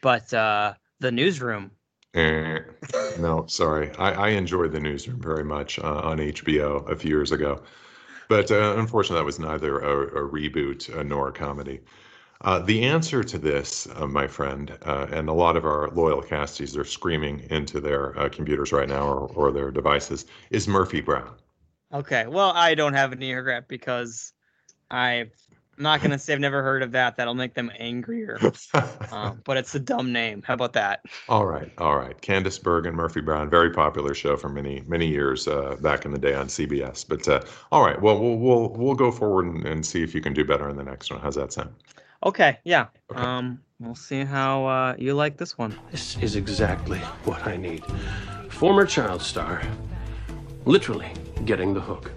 [0.00, 1.72] But uh, the newsroom,
[2.14, 2.60] Eh,
[3.18, 3.90] no, sorry.
[3.96, 7.62] I, I enjoyed the newsroom very much uh, on HBO a few years ago.
[8.28, 11.80] But uh, unfortunately, that was neither a, a reboot uh, nor a comedy.
[12.42, 16.22] Uh, the answer to this, uh, my friend, uh, and a lot of our loyal
[16.22, 21.00] casties are screaming into their uh, computers right now or, or their devices, is Murphy
[21.00, 21.34] Brown.
[21.92, 24.33] Okay, well, I don't have any regret because
[24.94, 25.30] I'm
[25.76, 27.16] not gonna say I've never heard of that.
[27.16, 28.38] That'll make them angrier.
[29.10, 30.42] Um, but it's a dumb name.
[30.42, 31.04] How about that?
[31.28, 32.20] all right, all right.
[32.20, 36.12] Candice Bergen, and Murphy Brown, very popular show for many many years uh, back in
[36.12, 37.04] the day on CBS.
[37.06, 37.42] But uh,
[37.72, 40.44] all right, well, we'll we'll we'll go forward and, and see if you can do
[40.44, 41.20] better in the next one.
[41.20, 41.74] How's that sound?
[42.24, 42.86] Okay, yeah.
[43.10, 43.20] Okay.
[43.20, 45.76] Um, we'll see how uh, you like this one.
[45.90, 47.84] This is exactly what I need.
[48.48, 49.60] Former child star,
[50.64, 51.10] literally
[51.44, 52.12] getting the hook.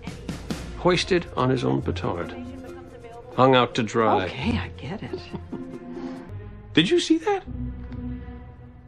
[0.78, 2.36] Hoisted on his own petard.
[3.38, 4.26] Hung out to dry.
[4.26, 5.20] Okay, I get it.
[6.74, 7.44] Did you see that?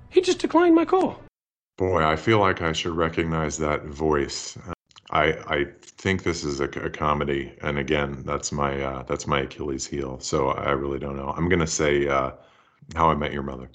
[0.09, 1.21] He just declined my call.
[1.77, 4.57] Boy, I feel like I should recognize that voice.
[5.11, 9.41] I I think this is a, a comedy, and again, that's my uh, that's my
[9.41, 10.19] Achilles heel.
[10.19, 11.31] So I really don't know.
[11.37, 12.31] I'm gonna say uh,
[12.95, 13.69] How I Met Your Mother.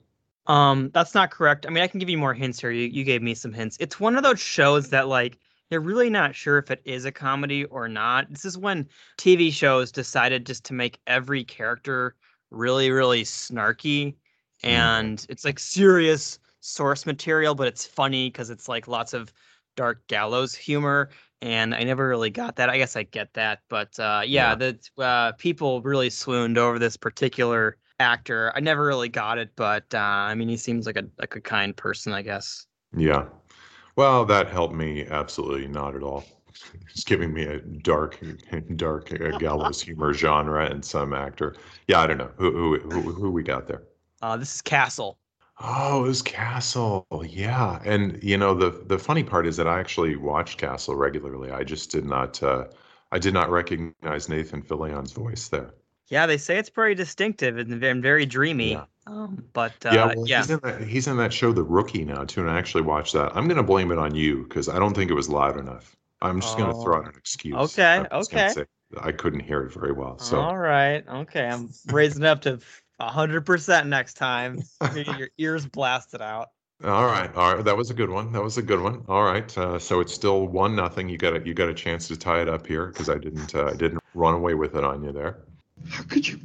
[0.48, 1.66] Um, that's not correct.
[1.66, 2.72] I mean, I can give you more hints here.
[2.72, 3.76] You you gave me some hints.
[3.78, 5.38] It's one of those shows that like
[5.70, 8.30] you're really not sure if it is a comedy or not.
[8.30, 12.16] This is when TV shows decided just to make every character
[12.50, 14.14] really really snarky
[14.62, 19.32] and it's like serious source material, but it's funny because it's like lots of
[19.76, 21.10] dark gallows humor
[21.42, 22.70] and I never really got that.
[22.70, 24.54] I guess I get that, but uh, yeah, Yeah.
[24.54, 28.52] the uh, people really swooned over this particular actor.
[28.54, 31.40] I never really got it, but uh, I mean, he seems like a like a
[31.40, 32.66] kind person, I guess.
[32.96, 33.26] Yeah.
[33.96, 36.24] Well, that helped me absolutely not at all.
[36.90, 38.18] It's giving me a dark,
[38.76, 41.54] dark uh, gallows humor genre and some actor.
[41.88, 43.82] Yeah, I don't know who who who, who we got there.
[44.22, 45.18] Uh, this is Castle.
[45.60, 47.06] Oh, it was Castle.
[47.26, 51.50] Yeah, and you know the the funny part is that I actually watched Castle regularly.
[51.50, 52.66] I just did not uh,
[53.12, 55.74] I did not recognize Nathan Fillion's voice there.
[56.08, 58.72] Yeah, they say it's pretty distinctive and, and very dreamy.
[58.72, 58.84] Yeah.
[59.06, 62.24] Um, but uh, yeah, yeah, he's in that he's in that show The Rookie now
[62.24, 63.36] too, and I actually watched that.
[63.36, 65.94] I'm gonna blame it on you because I don't think it was loud enough.
[66.22, 67.54] I'm just gonna throw out an excuse.
[67.54, 68.52] okay, I'm just gonna okay.
[68.54, 68.64] say
[68.98, 70.18] I couldn't hear it very well.
[70.18, 72.60] So all right, okay, I'm raising up to
[72.98, 74.62] hundred percent next time.
[75.18, 76.52] Your ears blasted out.
[76.82, 78.32] all right, all right, that was a good one.
[78.32, 79.04] That was a good one.
[79.06, 81.10] All right, uh, so it's still one nothing.
[81.10, 83.54] You got a, you got a chance to tie it up here because I didn't
[83.54, 85.40] uh, I didn't run away with it on you there.
[85.90, 86.40] How could you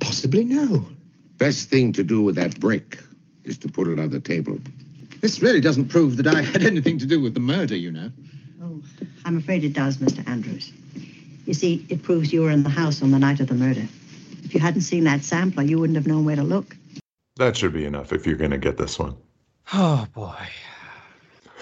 [0.00, 0.84] possibly know?
[1.44, 2.98] Best thing to do with that brick
[3.44, 4.58] is to put it on the table.
[5.20, 8.10] This really doesn't prove that I had anything to do with the murder, you know.
[8.62, 8.80] Oh,
[9.26, 10.26] I'm afraid it does, Mr.
[10.26, 10.72] Andrews.
[11.44, 13.86] You see, it proves you were in the house on the night of the murder.
[14.42, 16.78] If you hadn't seen that sampler, you wouldn't have known where to look.
[17.36, 19.14] That should be enough if you're gonna get this one.
[19.74, 20.48] Oh boy.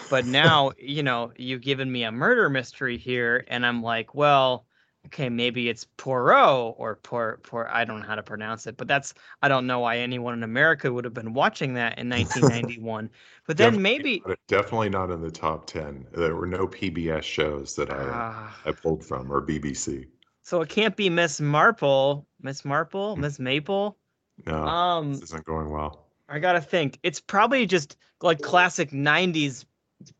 [0.08, 4.64] But now, you know, you've given me a murder mystery here, and I'm like, well,
[5.06, 8.88] okay, maybe it's Poirot or Por Por I don't know how to pronounce it, but
[8.88, 13.10] that's I don't know why anyone in America would have been watching that in 1991.
[13.46, 16.06] but then Definitely maybe definitely not in the top ten.
[16.12, 20.06] There were no PBS shows that I Ah, I pulled from or BBC.
[20.42, 23.98] so it can't be Miss Marple, Miss Marple, Miss Maple.
[24.46, 26.06] No, Um, this isn't going well.
[26.28, 26.98] I gotta think.
[27.02, 29.64] It's probably just like classic '90s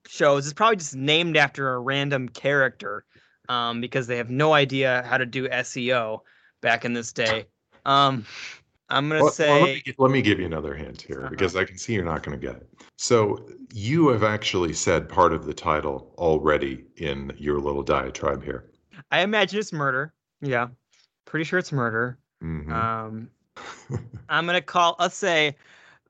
[0.07, 0.47] shows.
[0.47, 3.05] It's probably just named after a random character,
[3.49, 6.21] um, because they have no idea how to do SEO
[6.61, 7.47] back in this day.
[7.85, 8.25] Um,
[8.89, 11.31] I'm gonna Well, well, say let, me, let me give you another hint here Uh-huh.
[11.31, 12.69] because I can see you're not going to get it.
[12.99, 18.71] So you have actually said part of the title already in your little diatribe here.
[19.11, 20.13] I imagine it's murder.
[20.41, 20.69] Yeah,
[21.25, 22.19] pretty sure it's murder.
[22.43, 22.71] Mhm.
[22.71, 23.31] Um,
[24.29, 24.97] I'm gonna call.
[24.99, 25.57] Let's say,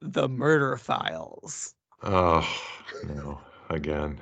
[0.01, 1.74] the murder files.
[2.03, 2.47] Oh,
[3.07, 4.20] no, again.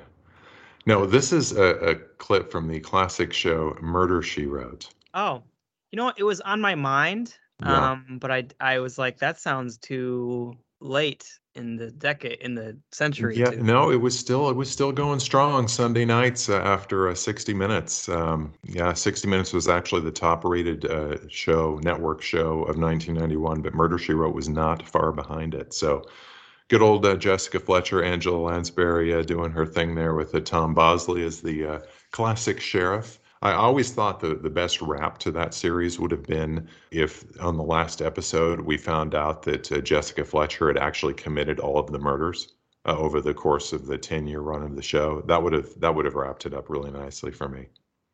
[0.85, 4.89] No, this is a, a clip from the classic show Murder She Wrote.
[5.13, 5.43] Oh,
[5.91, 6.19] you know what?
[6.19, 7.35] It was on my mind.
[7.61, 7.91] Yeah.
[7.91, 12.77] Um, but I I was like, that sounds too late in the decade in the
[12.91, 13.37] century.
[13.37, 17.09] Yeah, to- no, it was still it was still going strong Sunday nights uh, after
[17.09, 18.09] uh, 60 Minutes.
[18.09, 23.73] Um, yeah, 60 Minutes was actually the top-rated uh, show, network show of 1991, but
[23.75, 25.73] Murder She Wrote was not far behind it.
[25.73, 26.03] So,
[26.71, 30.73] good old uh, Jessica Fletcher, Angela Lansbury uh, doing her thing there with uh, Tom
[30.73, 31.79] Bosley as the uh,
[32.11, 33.19] classic sheriff.
[33.41, 37.57] I always thought the, the best wrap to that series would have been if on
[37.57, 41.91] the last episode we found out that uh, Jessica Fletcher had actually committed all of
[41.91, 42.53] the murders
[42.85, 45.23] uh, over the course of the 10 year run of the show.
[45.27, 47.67] That would have that would have wrapped it up really nicely for me.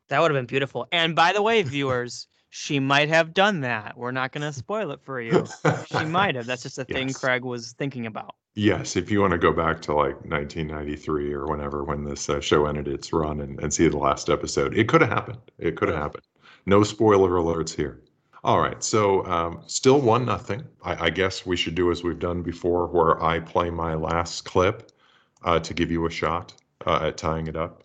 [0.08, 0.88] That would have been beautiful.
[0.90, 3.96] And by the way, viewers, she might have done that.
[3.96, 5.46] We're not gonna spoil it for you.
[5.86, 6.46] She might have.
[6.46, 7.18] That's just a thing Yes.
[7.18, 8.34] Craig was thinking about.
[8.58, 12.40] Yes, if you want to go back to like 1993 or whenever when this uh,
[12.40, 15.38] show ended its run and, and see the last episode, it could have happened.
[15.58, 16.24] It could have happened.
[16.66, 18.02] No spoiler alerts here.
[18.42, 20.64] All right, so um, still one nothing.
[20.82, 24.44] I, I guess we should do as we've done before, where I play my last
[24.44, 24.90] clip
[25.44, 26.52] uh, to give you a shot
[26.84, 27.84] uh, at tying it up.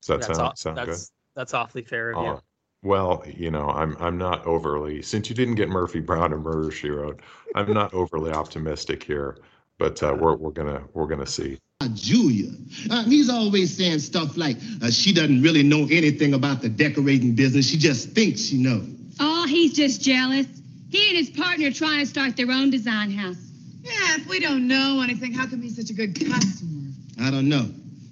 [0.00, 0.88] Does that that's sound sound good?
[0.88, 2.40] that's that's awfully fair of you.
[2.82, 6.70] Well, you know, I'm I'm not overly since you didn't get Murphy Brown and Murder
[6.70, 7.20] She Wrote.
[7.54, 9.38] I'm not overly optimistic here,
[9.78, 11.58] but uh, we're we're gonna we're gonna see.
[11.92, 12.50] Julia.
[12.90, 17.34] Uh, he's always saying stuff like uh, she doesn't really know anything about the decorating
[17.34, 17.68] business.
[17.68, 18.88] She just thinks she knows.
[19.20, 20.46] Oh, he's just jealous.
[20.90, 23.36] He and his partner are trying to start their own design house.
[23.82, 26.90] Yeah, if we don't know anything, how come he's such a good customer?
[27.20, 27.68] I don't know.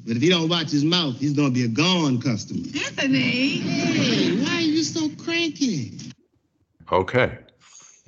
[0.06, 2.66] But if he don't watch his mouth, he's gonna be a gone customer.
[2.84, 3.58] Anthony!
[3.58, 5.98] Hey, why are you so cranky?
[6.90, 7.38] Okay.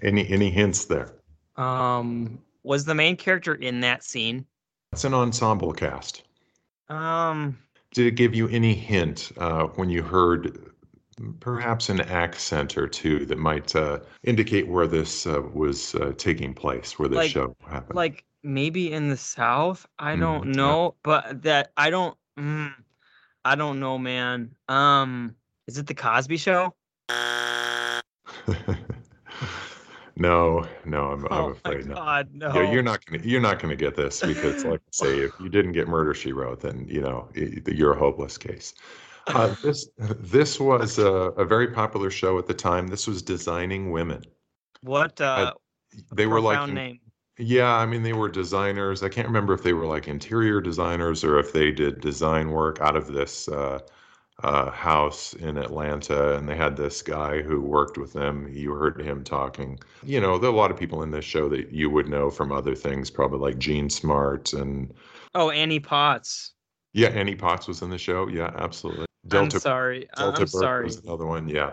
[0.03, 1.15] Any any hints there?
[1.57, 4.45] Um, was the main character in that scene?
[4.93, 6.25] It's an ensemble cast.
[6.89, 7.57] Um,
[7.93, 10.71] Did it give you any hint uh, when you heard
[11.41, 16.53] perhaps an accent or two that might uh, indicate where this uh, was uh, taking
[16.55, 17.95] place, where this Like- show happened?
[17.97, 19.87] like maybe in the South.
[19.99, 20.53] I Mm, don't yeah.
[20.57, 22.17] know, but that I don't.
[22.39, 22.75] Mm,
[23.45, 24.55] I don't know, man.
[24.69, 25.37] Um,
[25.67, 26.75] is it the Cosby Show?
[30.17, 31.97] no, no, I'm, I'm oh afraid my not.
[31.97, 32.55] God, no.
[32.55, 35.49] Yeah, you're not gonna you're not gonna get this because, like I say, if you
[35.49, 38.75] didn't get Murder She Wrote, then you know you're a hopeless case.
[39.27, 42.87] Uh, this this was a, a very popular show at the time.
[42.87, 44.23] This was Designing Women.
[44.83, 45.21] What?
[45.21, 45.53] Uh,
[46.13, 47.01] They were like name.
[47.39, 49.03] Yeah, I mean they were designers.
[49.03, 52.81] I can't remember if they were like interior designers or if they did design work
[52.81, 53.49] out of this
[54.43, 56.37] uh, house in Atlanta.
[56.37, 58.49] And they had this guy who worked with them.
[58.53, 59.79] You heard him talking.
[60.03, 62.31] You know, there are a lot of people in this show that you would know
[62.31, 64.93] from other things, probably like Jean Smart and
[65.37, 66.53] Oh, Annie Potts.
[66.93, 68.29] yeah, Annie Potts was in the show.
[68.29, 69.07] Yeah, absolutely.
[69.33, 70.09] I'm sorry.
[70.17, 70.85] Delta I'm Burke sorry.
[70.85, 71.49] was another one.
[71.49, 71.73] Yeah.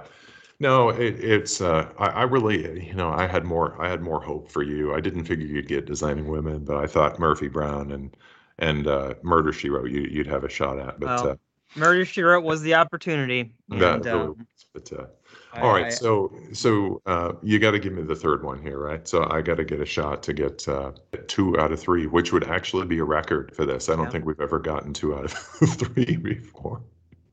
[0.59, 1.59] No, it, it's.
[1.59, 3.80] Uh, I, I really, you know, I had more.
[3.82, 4.93] I had more hope for you.
[4.93, 8.16] I didn't figure you'd get designing women, but I thought Murphy Brown and
[8.59, 10.99] and uh, Murder She Wrote you, you'd have a shot at.
[10.99, 11.36] But uh,
[11.76, 13.52] Murder She Wrote was the opportunity.
[13.70, 14.66] that And, really um, was.
[14.74, 15.06] But uh,
[15.54, 18.62] I- all right, I- so so uh, you got to give me the third one
[18.62, 19.06] here, right?
[19.08, 20.92] So I got to get a shot to get uh,
[21.28, 23.90] two out of three, which would actually be a record for this.
[23.90, 24.12] I don't Yeah.
[24.12, 26.82] think we've ever gotten two out of three before.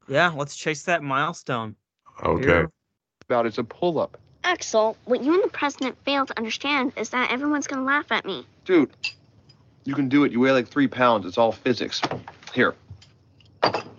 [0.09, 1.77] yeah, let's chase that milestone.
[2.25, 2.45] Okay.
[2.45, 2.71] Here.
[3.29, 4.19] about is a pull up.
[4.45, 8.25] Axel, what you and the president fail to understand is that everyone's gonna laugh at
[8.25, 8.47] me.
[8.65, 8.91] Dude,
[9.85, 10.33] you can do it.
[10.33, 11.27] You weigh like three pounds.
[11.27, 12.01] It's all physics.
[12.55, 12.75] Here,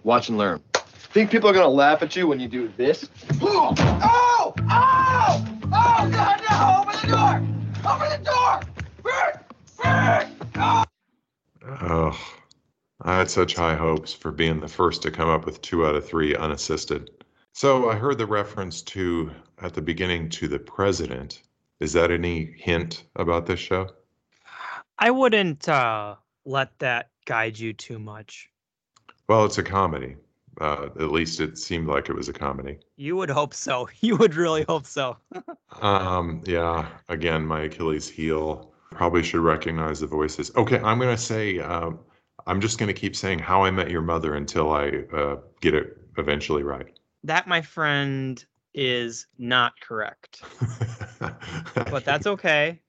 [0.04, 0.62] watch and learn.
[1.12, 3.10] Think people are gonna laugh at you when you do this?
[3.42, 3.74] Oh!
[3.78, 4.54] Oh!
[4.70, 5.46] Oh!
[5.72, 6.82] Oh, God, no!
[6.82, 7.92] Open the door!
[7.92, 8.60] Open the door!
[9.04, 9.46] Bert!
[9.78, 10.28] Bert!
[10.56, 10.84] Oh!
[11.82, 12.36] Oh,
[13.02, 15.96] I had such high hopes for being the first to come up with two out
[15.96, 17.10] of three unassisted.
[17.54, 19.32] So I heard the reference to
[19.62, 21.42] at the beginning to the president.
[21.80, 23.90] Is that any hint about this show?
[24.98, 28.50] I wouldn't uh, let that guide you too much.
[29.30, 30.16] Well, it's a comedy.
[30.60, 32.80] Uh, at least it seemed like it was a comedy.
[32.98, 33.88] You would hope so.
[34.02, 35.18] You would really hope so.
[35.82, 38.74] Um, yeah, again, my Achilles heel.
[38.90, 40.52] Probably should recognize the voices.
[40.56, 42.00] Okay, I'm going to say, um,
[42.48, 45.76] I'm just going to keep saying How I Met Your Mother until I uh, get
[45.76, 46.88] it eventually right.
[47.24, 50.42] That, my friend, is not correct.
[51.76, 52.82] but that's okay.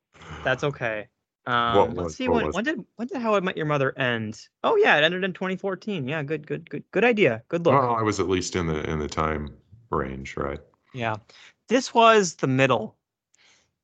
[0.43, 1.07] That's okay.
[1.51, 3.67] Um, What let's was- see what when when did when did How I Met Your
[3.67, 4.47] Mother end?
[4.63, 6.07] Oh yeah, it ended in 2014.
[6.09, 7.43] Yeah, good, good, good, good idea.
[7.49, 7.75] Good look.
[7.75, 9.57] Well, I was at least in the in the time
[9.91, 10.61] range, right?
[10.95, 11.17] Yeah,
[11.69, 12.97] this was the middle,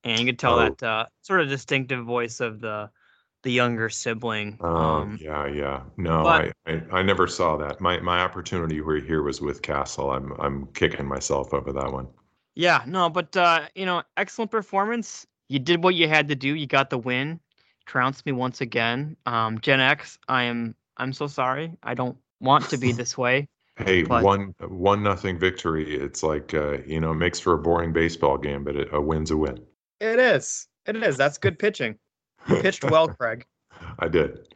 [0.05, 0.65] and you could tell Oh.
[0.69, 2.91] that uh, sort of distinctive voice of the
[3.43, 4.57] the younger sibling.
[4.61, 5.83] Oh, Um, yeah, yeah.
[5.97, 7.81] No, but- I, I I never saw that.
[7.81, 10.11] My my opportunity were here was with Castle.
[10.11, 12.09] I'm I'm kicking myself over that one.
[12.55, 15.27] Yeah, no, but uh, you know, excellent performance.
[15.49, 16.55] You did what you had to do.
[16.55, 17.39] You got the win.
[17.87, 19.17] Trounced me once again.
[19.27, 21.73] Um, Gen X, I am I'm so sorry.
[21.83, 23.49] I don't want to be this way.
[23.77, 25.95] Hey, But- one one nothing victory.
[25.97, 29.01] It's like uh, you know, it makes for a boring baseball game, but it, a
[29.01, 29.61] win's a win.
[30.01, 30.67] It is.
[30.87, 31.17] It is.
[31.17, 31.97] That's good pitching.
[32.49, 33.45] You pitched well, Craig.
[33.99, 34.55] I did.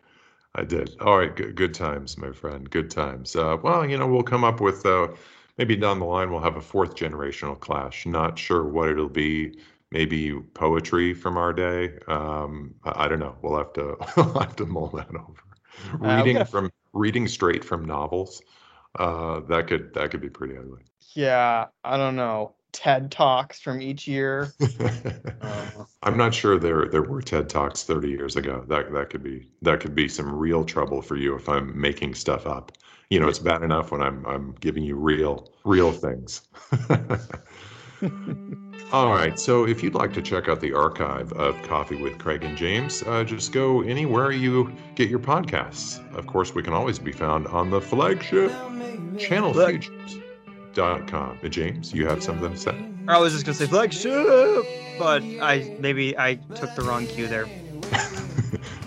[0.55, 0.97] I did.
[1.01, 2.69] All right, good, good times, my friend.
[2.69, 3.37] Good times.
[3.37, 5.09] Uh, well, you know, we'll come up with uh,
[5.59, 8.05] maybe down the line we'll have a fourth generational clash.
[8.07, 9.59] Not sure what it'll be.
[9.93, 11.99] Maybe poetry from our day.
[12.07, 13.37] Um, I, I don't know.
[13.43, 15.43] We'll have to we'll have to mull that over.
[16.01, 18.43] we Reading from reading straight from novels.
[18.99, 20.83] Uh, that could that could be pretty ugly.
[21.15, 22.55] Yeah, I don't know.
[22.73, 24.53] TED Talks from each year.
[25.43, 28.63] Uh, I'm not sure there there were TED Talks 30 years ago.
[28.69, 32.15] That that could be that could be some real trouble for you if I'm making
[32.15, 32.73] stuff up.
[33.09, 36.43] You know, it's bad enough when I'm I'm giving you real real things.
[38.93, 39.39] All right.
[39.39, 43.05] So if you'd like to check out the archive of Coffee with Craig and James,
[43.05, 46.05] uh, just go anywhere you get your podcasts.
[46.15, 48.51] Of course, we can always be found on the flagship
[49.15, 51.39] channelfutures.com.
[51.43, 52.75] Uh, James, you have something to say?
[53.07, 54.67] I was just gonna say flagship,
[54.99, 57.47] but I maybe I took the wrong cue there.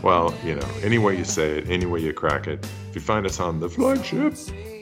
[0.04, 3.00] Well, you know, any way you say it, any way you crack it, if you
[3.00, 4.36] find us on the flagship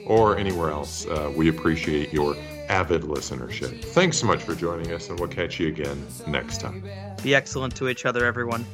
[0.04, 2.34] or anywhere else, uh, we appreciate your
[2.72, 3.84] avid listenership.
[3.84, 6.82] Thanks so much for joining us, and we'll catch you again next time.
[7.22, 8.64] Be excellent to each other, everyone.